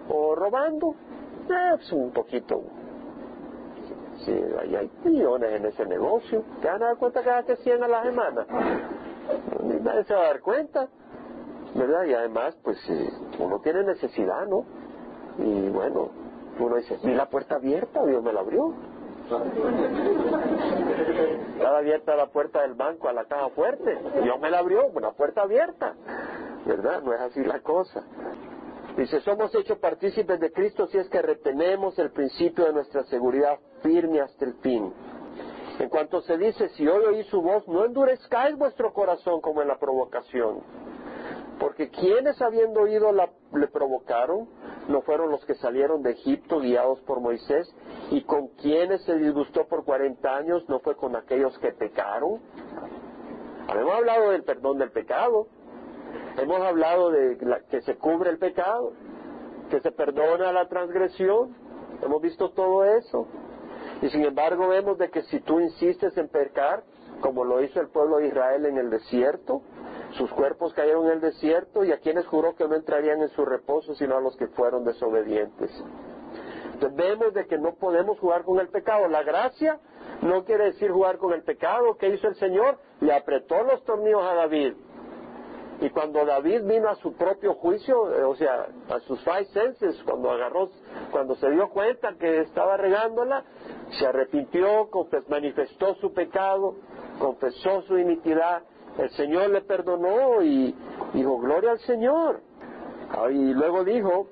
[0.08, 0.94] O robando,
[1.48, 2.62] eh, pues un poquito.
[4.24, 7.88] Sí, hay millones en ese negocio, te van a dar cuenta que hace 100 a
[7.88, 8.46] la semana.
[9.82, 10.88] Nadie se va a dar cuenta,
[11.74, 12.04] ¿verdad?
[12.04, 12.78] Y además, pues
[13.38, 14.64] uno tiene necesidad, ¿no?
[15.38, 16.10] Y bueno,
[16.64, 18.74] uno dice, vi la puerta abierta, Dios me la abrió.
[21.52, 23.98] Estaba abierta la puerta del banco a la caja fuerte.
[24.22, 25.94] Dios me la abrió, una puerta abierta.
[26.66, 27.02] ¿Verdad?
[27.02, 28.04] No es así la cosa.
[28.96, 33.58] Dice, somos hechos partícipes de Cristo si es que retenemos el principio de nuestra seguridad
[33.82, 34.92] firme hasta el fin.
[35.78, 39.68] En cuanto se dice, si hoy oí su voz, no endurezcáis vuestro corazón como en
[39.68, 40.60] la provocación.
[41.60, 44.48] Porque quienes habiendo oído la, le provocaron,
[44.88, 47.72] no fueron los que salieron de Egipto guiados por Moisés,
[48.10, 52.40] y con quienes se disgustó por cuarenta años, no fue con aquellos que pecaron.
[53.68, 55.46] Habíamos hablado del perdón del pecado,
[56.38, 57.36] hemos hablado de
[57.70, 58.92] que se cubre el pecado,
[59.70, 61.54] que se perdona la transgresión,
[62.02, 63.26] hemos visto todo eso.
[64.00, 66.82] Y sin embargo vemos de que si tú insistes en pecar,
[67.20, 69.62] como lo hizo el pueblo de Israel en el desierto,
[70.12, 73.44] sus cuerpos cayeron en el desierto y a quienes juró que no entrarían en su
[73.44, 75.70] reposo sino a los que fueron desobedientes.
[76.74, 79.08] Entonces vemos de que no podemos jugar con el pecado.
[79.08, 79.80] La gracia
[80.22, 81.96] no quiere decir jugar con el pecado.
[81.96, 82.78] ¿Qué hizo el Señor?
[83.00, 84.74] Le apretó los tornillos a David.
[85.80, 90.00] Y cuando David vino a su propio juicio, eh, o sea, a sus five senses,
[90.04, 90.70] cuando agarró,
[91.12, 93.44] cuando se dio cuenta que estaba regándola,
[93.90, 94.88] se arrepintió,
[95.28, 96.74] manifestó su pecado,
[97.20, 98.62] confesó su iniquidad
[98.98, 100.74] el Señor le perdonó y
[101.14, 102.40] dijo, gloria al Señor.
[103.10, 104.28] Ah, y luego dijo,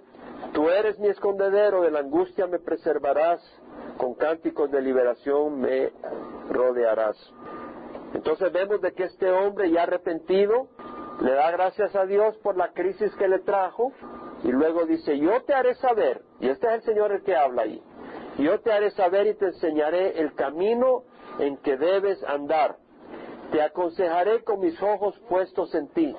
[0.53, 3.41] tú eres mi escondedero, de la angustia me preservarás,
[3.97, 5.93] con cánticos de liberación me
[6.51, 7.17] rodearás.
[8.14, 10.69] Entonces vemos de que este hombre ya arrepentido
[11.21, 13.93] le da gracias a Dios por la crisis que le trajo
[14.43, 17.62] y luego dice, yo te haré saber, y este es el Señor el que habla
[17.62, 17.83] ahí,
[18.39, 21.05] yo te haré saber y te enseñaré el camino
[21.39, 22.77] en que debes andar.
[23.51, 26.15] Te aconsejaré con mis ojos puestos en ti.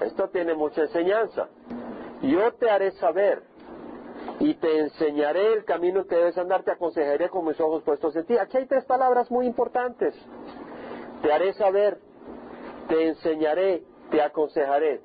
[0.00, 1.48] Esto tiene mucha enseñanza.
[2.22, 3.42] Yo te haré saber
[4.40, 8.26] y te enseñaré el camino que debes andar, te aconsejaré con mis ojos puestos en
[8.26, 8.36] ti.
[8.36, 10.14] Aquí hay tres palabras muy importantes.
[11.22, 11.98] Te haré saber,
[12.88, 15.00] te enseñaré, te aconsejaré.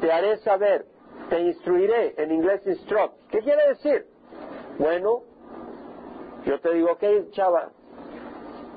[0.00, 0.86] Te haré saber,
[1.28, 3.14] te instruiré, en inglés instruct.
[3.30, 4.06] ¿Qué quiere decir?
[4.78, 5.22] Bueno,
[6.44, 7.70] yo te digo, ok, chava,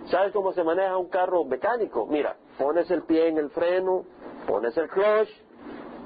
[0.10, 2.06] ¿Sabes cómo se maneja un carro mecánico?
[2.06, 4.06] Mira, pones el pie en el freno,
[4.48, 5.30] pones el clutch,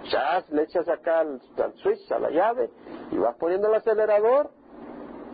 [0.10, 1.42] ya le echas acá al,
[1.76, 2.70] switch, a la llave,
[3.12, 4.52] y vas poniendo el acelerador,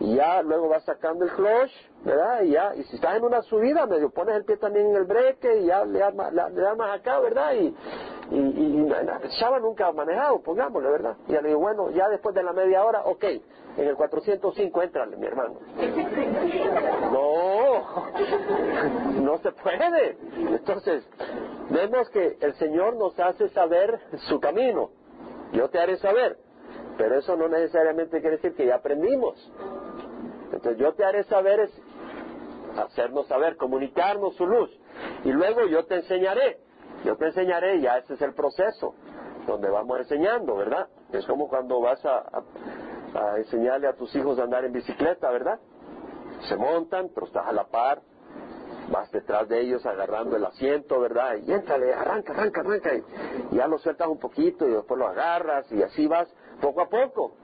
[0.00, 1.70] y ya luego vas sacando el clutch,
[2.04, 2.42] ¿verdad?
[2.42, 5.04] Y ya, y si estás en una subida, medio pones el pie también en el
[5.04, 6.32] breque, y ya le das más,
[6.92, 7.52] acá, ¿verdad?
[7.52, 7.74] Y,
[8.30, 8.88] y, y,
[9.38, 11.16] Chava nunca ha manejado, pongámosle, ¿verdad?
[11.28, 13.24] Y ya le digo, bueno, ya después de la media hora, ok,
[13.76, 15.54] en el 405 entrale, mi hermano.
[17.12, 17.65] No,
[19.22, 20.18] no se puede.
[20.36, 21.08] Entonces,
[21.70, 24.90] vemos que el Señor nos hace saber su camino.
[25.52, 26.38] Yo te haré saber.
[26.96, 29.52] Pero eso no necesariamente quiere decir que ya aprendimos.
[30.52, 31.82] Entonces, yo te haré saber es
[32.78, 34.70] hacernos saber, comunicarnos su luz.
[35.24, 36.58] Y luego yo te enseñaré.
[37.04, 38.94] yo te enseñaré, ya ese es el proceso,
[39.46, 40.88] donde vamos enseñando, ¿verdad?
[41.12, 42.24] Es como cuando vas a,
[43.14, 45.60] a enseñarle a tus hijos a andar en bicicleta, ¿verdad?
[46.42, 48.00] Se montan, pero estás a la par,
[48.90, 51.36] vas detrás de ellos agarrando el asiento, ¿verdad?
[51.44, 52.94] Y éntrale, arranca, arranca, arranca.
[52.94, 56.28] Y ya lo sueltas un poquito y después lo agarras y así vas
[56.60, 57.34] poco a poco.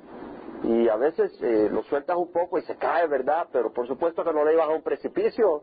[0.64, 3.48] Y a veces eh, lo sueltas un poco y se cae, ¿verdad?
[3.52, 5.62] Pero por supuesto que no le ibas a un precipicio,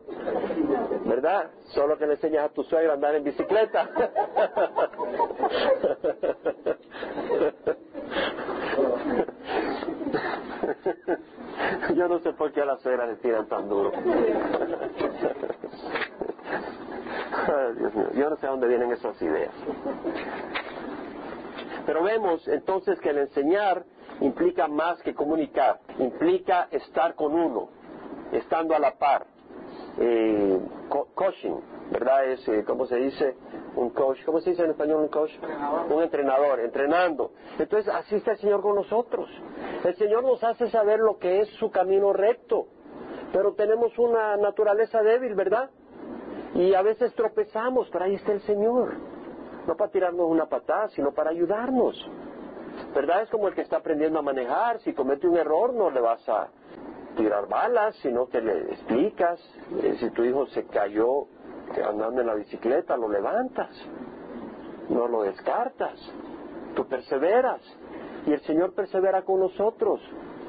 [1.06, 1.52] ¿verdad?
[1.74, 3.90] Solo que le enseñas a tu suegra a andar en bicicleta.
[11.96, 13.92] Yo no sé por qué a las suegras le tiran tan duro.
[17.78, 19.54] Dios mío, yo no sé a dónde vienen esas ideas.
[21.86, 23.86] Pero vemos entonces que el enseñar
[24.22, 27.70] implica más que comunicar, implica estar con uno,
[28.32, 29.26] estando a la par.
[30.02, 30.60] Eh,
[31.14, 31.56] coaching,
[31.92, 32.26] ¿verdad?
[32.26, 33.36] Es, eh, ¿cómo se dice?
[33.76, 35.32] Un coach, ¿cómo se dice en español un coach?
[35.90, 37.32] Un entrenador, entrenando.
[37.58, 39.30] Entonces, así está el Señor con nosotros.
[39.84, 42.68] El Señor nos hace saber lo que es su camino recto,
[43.34, 45.70] pero tenemos una naturaleza débil, ¿verdad?
[46.56, 48.94] Y a veces tropezamos, pero ahí está el Señor.
[49.68, 52.10] No para tirarnos una patada, sino para ayudarnos.
[52.96, 53.24] ¿Verdad?
[53.24, 54.80] Es como el que está aprendiendo a manejar.
[54.80, 56.48] Si comete un error, no le vas a
[57.16, 59.40] tirar balas, sino que le explicas.
[59.82, 61.28] Eh, si tu hijo se cayó
[61.88, 63.70] andando en la bicicleta, lo levantas.
[64.90, 66.00] No lo descartas.
[66.76, 67.62] Tú perseveras.
[68.26, 70.02] Y el Señor persevera con nosotros.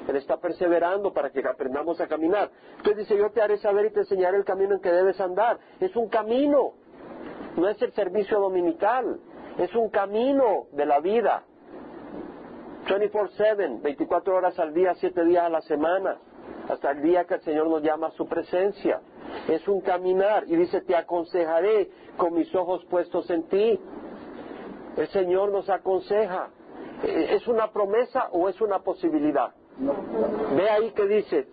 [0.08, 2.50] Él está perseverando para que aprendamos a caminar.
[2.78, 5.58] Entonces dice, yo te haré saber y te enseñaré el camino en que debes andar.
[5.78, 6.72] Es un camino.
[7.56, 9.20] No es el servicio dominical.
[9.58, 11.44] Es un camino de la vida.
[12.86, 16.18] 24/7, 24 horas al día, 7 días a la semana,
[16.70, 19.00] hasta el día que el Señor nos llama a su presencia.
[19.48, 23.80] Es un caminar y dice, te aconsejaré con mis ojos puestos en ti.
[24.96, 26.50] El Señor nos aconseja.
[27.02, 29.52] ¿E-, ¿Es una promesa o es una posibilidad?
[30.56, 31.48] Ve ahí que dice.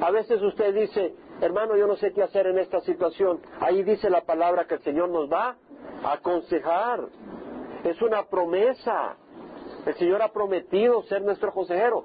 [0.00, 3.40] A veces usted dice, hermano, yo no sé qué hacer en esta situación.
[3.60, 5.56] Ahí dice la palabra que el Señor nos va
[6.04, 7.00] a aconsejar.
[7.82, 9.16] Es una promesa.
[9.86, 12.04] El Señor ha prometido ser nuestro consejero.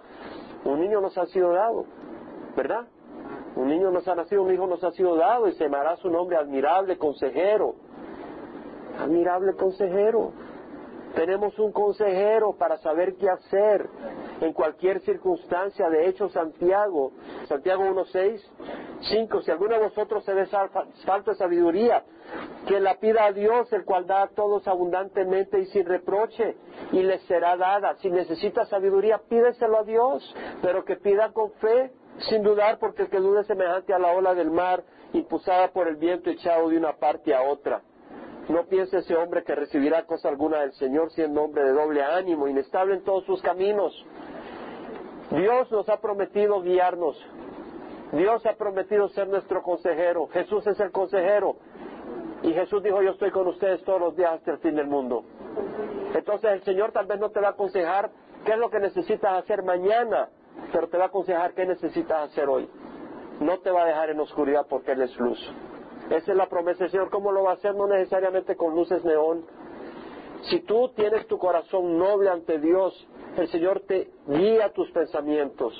[0.63, 1.85] Un niño nos ha sido dado,
[2.55, 2.87] ¿verdad?
[3.55, 6.09] Un niño nos ha nacido, un hijo nos ha sido dado y se llamará su
[6.09, 7.75] nombre admirable consejero.
[8.99, 10.31] Admirable consejero.
[11.15, 13.89] Tenemos un consejero para saber qué hacer
[14.41, 15.89] en cualquier circunstancia.
[15.89, 17.13] De hecho, Santiago,
[17.47, 18.41] Santiago 1.6,
[19.01, 22.03] 5, si alguno de vosotros se ve falta de sabiduría,
[22.67, 26.55] que la pida a Dios, el cual da a todos abundantemente y sin reproche,
[26.91, 27.95] y les será dada.
[27.95, 31.91] Si necesita sabiduría, pídeselo a Dios, pero que pida con fe,
[32.21, 35.87] sin dudar, porque el que duda es semejante a la ola del mar, impulsada por
[35.87, 37.81] el viento echado de una parte a otra.
[38.49, 42.47] No piense ese hombre que recibirá cosa alguna del Señor siendo hombre de doble ánimo,
[42.47, 43.93] inestable en todos sus caminos.
[45.31, 47.15] Dios nos ha prometido guiarnos.
[48.11, 50.27] Dios ha prometido ser nuestro consejero.
[50.29, 51.57] Jesús es el consejero.
[52.41, 55.23] Y Jesús dijo, yo estoy con ustedes todos los días hasta el fin del mundo.
[56.15, 58.09] Entonces el Señor tal vez no te va a aconsejar
[58.45, 60.29] qué es lo que necesitas hacer mañana,
[60.71, 62.69] pero te va a aconsejar qué necesitas hacer hoy.
[63.39, 65.39] No te va a dejar en oscuridad porque Él es luz.
[66.09, 67.09] Esa es la promesa del Señor.
[67.09, 67.75] ¿Cómo lo va a hacer?
[67.75, 69.45] No necesariamente con luces neón.
[70.43, 73.07] Si tú tienes tu corazón noble ante Dios,
[73.37, 75.73] el Señor te guía tus pensamientos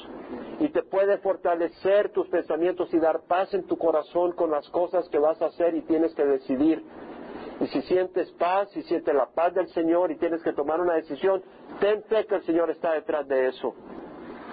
[0.60, 5.08] y te puede fortalecer tus pensamientos y dar paz en tu corazón con las cosas
[5.10, 6.84] que vas a hacer y tienes que decidir.
[7.62, 10.96] Y si sientes paz, si sientes la paz del Señor y tienes que tomar una
[10.96, 11.42] decisión,
[11.80, 13.74] ten fe que el Señor está detrás de eso.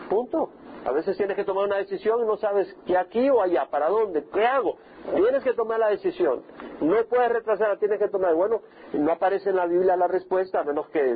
[0.08, 0.50] Punto.
[0.84, 3.88] A veces tienes que tomar una decisión y no sabes qué aquí o allá, para
[3.88, 4.76] dónde, qué hago.
[5.14, 6.42] Tienes que tomar la decisión.
[6.80, 8.34] No puedes retrasarla, tienes que tomar.
[8.34, 8.60] Bueno,
[8.92, 11.12] no aparece en la Biblia la respuesta, a menos que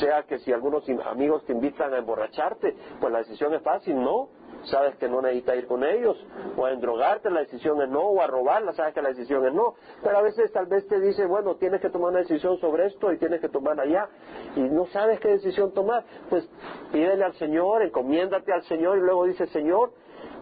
[0.00, 4.28] sea que si algunos amigos te invitan a emborracharte, pues la decisión es fácil, no
[4.66, 6.16] sabes que no necesitas ir con ellos,
[6.56, 9.54] o a endrogarte, la decisión es no, o a robarla, sabes que la decisión es
[9.54, 9.74] no.
[10.02, 13.12] Pero a veces tal vez te dice, bueno, tienes que tomar una decisión sobre esto
[13.12, 14.08] y tienes que tomar allá,
[14.54, 16.04] y no sabes qué decisión tomar.
[16.28, 16.48] Pues
[16.92, 19.92] pídele al Señor, encomiéndate al Señor y luego dice, Señor,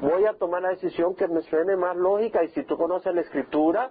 [0.01, 3.21] voy a tomar la decisión que me suene más lógica y si tú conoces la
[3.21, 3.91] Escritura,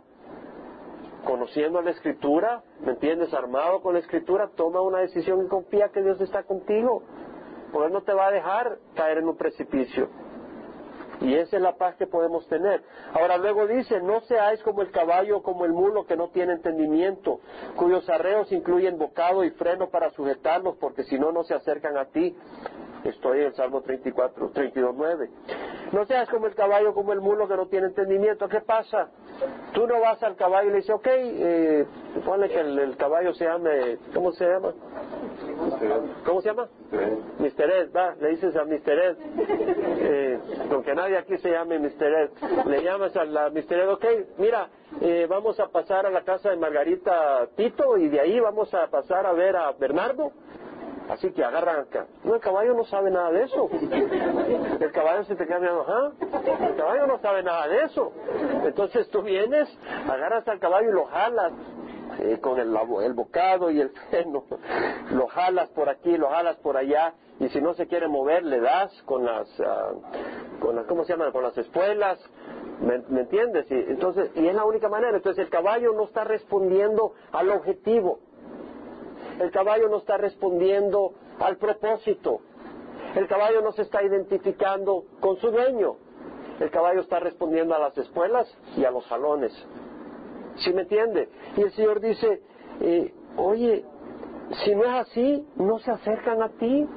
[1.25, 3.33] conociendo la Escritura, ¿me entiendes?
[3.33, 7.03] Armado con la Escritura, toma una decisión y confía que Dios está contigo
[7.73, 10.07] porque no te va a dejar caer en un precipicio.
[11.23, 12.83] Y esa es la paz que podemos tener.
[13.13, 16.53] Ahora luego dice, no seáis como el caballo o como el mulo que no tiene
[16.53, 17.39] entendimiento,
[17.75, 22.05] cuyos arreos incluyen bocado y freno para sujetarlos, porque si no, no se acercan a
[22.05, 22.35] ti.
[23.03, 25.29] Estoy en el Salmo 34, 32, 9.
[25.91, 28.47] No seas como el caballo como el mulo que no tiene entendimiento.
[28.47, 29.09] ¿Qué pasa?
[29.73, 31.85] Tú no vas al caballo y le dices, ok, eh,
[32.25, 34.73] ponle que el, caballo se llame, ¿cómo se llama?
[36.25, 36.69] ¿Cómo se llama?
[37.39, 37.71] Mr.
[37.71, 38.99] Ed, va, le dices a Mr.
[38.99, 39.17] Ed,
[39.99, 40.39] eh,
[40.71, 42.03] aunque nadie aquí se llame Mr.
[42.03, 42.29] Ed,
[42.67, 43.73] le llamas a la Mr.
[43.73, 44.05] Ed, ok,
[44.37, 44.69] mira,
[45.01, 48.87] eh, vamos a pasar a la casa de Margarita Tito y de ahí vamos a
[48.87, 50.31] pasar a ver a Bernardo.
[51.09, 52.07] Así que agarran acá.
[52.23, 53.69] No, el caballo no sabe nada de eso.
[54.79, 56.11] El caballo se te queda mirando, ¿ah?
[56.67, 58.11] El caballo no sabe nada de eso.
[58.65, 59.67] Entonces tú vienes,
[60.09, 61.53] agarras al caballo y lo jalas.
[62.19, 64.43] Eh, con el, el bocado y el freno,
[65.11, 68.59] lo jalas por aquí, lo jalas por allá, y si no se quiere mover, le
[68.59, 71.31] das con las, uh, con las ¿cómo se llama?
[71.31, 72.19] Con las espuelas,
[72.81, 73.65] ¿me, entiendes?
[73.71, 75.17] Y, entonces, y es la única manera.
[75.17, 78.19] Entonces el caballo no está respondiendo al objetivo.
[79.39, 82.39] El caballo no está respondiendo al propósito.
[83.15, 85.95] El caballo no se está identificando con su dueño.
[86.59, 89.53] El caballo está respondiendo a las espuelas y a los salones.
[90.57, 91.29] ¿Sí me entiende?
[91.57, 92.41] Y el Señor dice,
[92.81, 93.85] eh, oye,
[94.63, 96.87] si no es así, no se acercan a ti.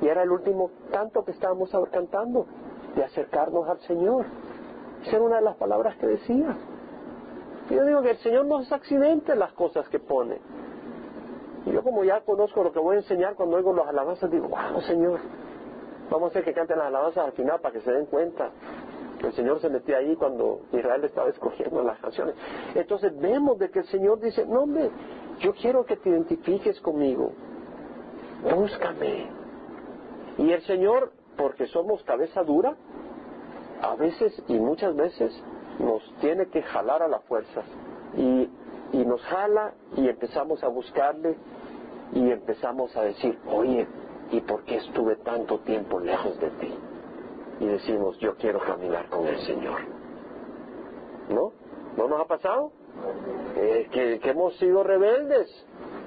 [0.00, 2.46] Y era el último canto que estábamos cantando,
[2.94, 4.26] de acercarnos al Señor.
[5.02, 6.56] Esa era una de las palabras que decía.
[7.70, 10.40] yo digo que el Señor no es accidente las cosas que pone.
[11.72, 14.80] Yo como ya conozco lo que voy a enseñar cuando oigo las alabanzas, digo, wow,
[14.82, 15.20] Señor,
[16.10, 18.50] vamos a hacer que canten las alabanzas al final para que se den cuenta
[19.26, 22.34] el Señor se metía ahí cuando Israel estaba escogiendo las canciones.
[22.74, 24.90] Entonces vemos de que el Señor dice, no hombre,
[25.40, 27.32] yo quiero que te identifiques conmigo.
[28.42, 29.28] Búscame.
[30.38, 32.76] Y el Señor, porque somos cabeza dura,
[33.82, 35.32] a veces y muchas veces
[35.80, 37.62] nos tiene que jalar a la fuerza.
[38.16, 38.48] Y,
[38.92, 41.36] y nos jala y empezamos a buscarle
[42.12, 43.86] y empezamos a decir, oye,
[44.30, 46.74] ¿y por qué estuve tanto tiempo lejos de ti?
[47.60, 49.80] y decimos, yo quiero caminar con el Señor.
[51.28, 51.52] ¿No?
[51.96, 52.72] ¿No nos ha pasado?
[53.56, 55.48] Eh, que, hemos sido rebeldes,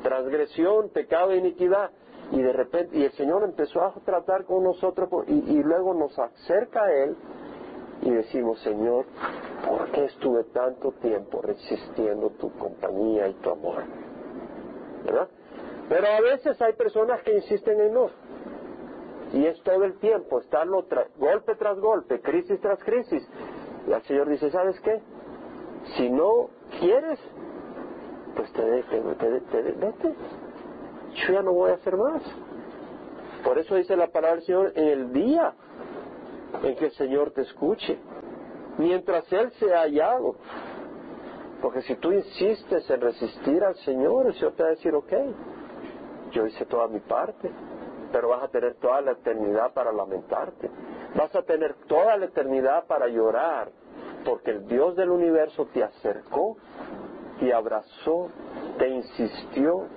[0.03, 1.91] transgresión, pecado iniquidad.
[2.31, 6.17] Y de repente, y el Señor empezó a tratar con nosotros y, y luego nos
[6.17, 7.17] acerca a Él
[8.03, 9.05] y decimos, Señor,
[9.91, 13.83] ¿por qué estuve tanto tiempo resistiendo tu compañía y tu amor?
[15.05, 15.27] ¿Verdad?
[15.89, 18.09] Pero a veces hay personas que insisten en no.
[19.33, 20.85] Y es todo el tiempo, estarlo
[21.17, 23.27] golpe tras golpe, crisis tras crisis.
[23.87, 25.01] Y el Señor dice, ¿sabes qué?
[25.97, 27.19] Si no quieres,
[28.35, 30.15] pues te, vete.
[31.15, 32.21] Yo ya no voy a hacer más.
[33.43, 35.53] Por eso dice la palabra del Señor en el día
[36.63, 37.97] en que el Señor te escuche.
[38.77, 40.35] Mientras Él se ha hallado.
[41.61, 45.13] Porque si tú insistes en resistir al Señor, el Señor te va a decir, ok,
[46.31, 47.51] yo hice toda mi parte
[48.11, 50.69] pero vas a tener toda la eternidad para lamentarte.
[51.15, 53.71] Vas a tener toda la eternidad para llorar,
[54.25, 56.57] porque el Dios del universo te acercó,
[57.39, 58.29] te abrazó,
[58.77, 59.87] te insistió,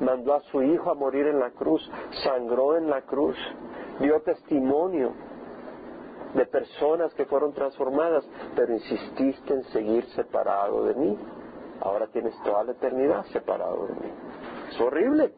[0.00, 1.88] mandó a su Hijo a morir en la cruz,
[2.24, 3.36] sangró en la cruz,
[4.00, 5.12] dio testimonio
[6.34, 8.24] de personas que fueron transformadas,
[8.56, 11.18] pero insististe en seguir separado de mí.
[11.80, 14.12] Ahora tienes toda la eternidad separado de mí.
[14.70, 15.32] Es horrible.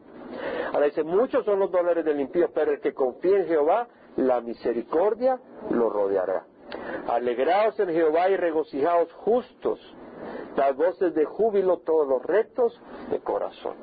[0.73, 3.87] Ahora dice, muchos son los dólares del impío, pero el que confía en Jehová,
[4.17, 5.39] la misericordia
[5.71, 6.45] lo rodeará.
[7.07, 9.79] Alegraos en Jehová y regocijaos justos,
[10.55, 12.79] las voces de júbilo todos los rectos
[13.09, 13.75] de corazón.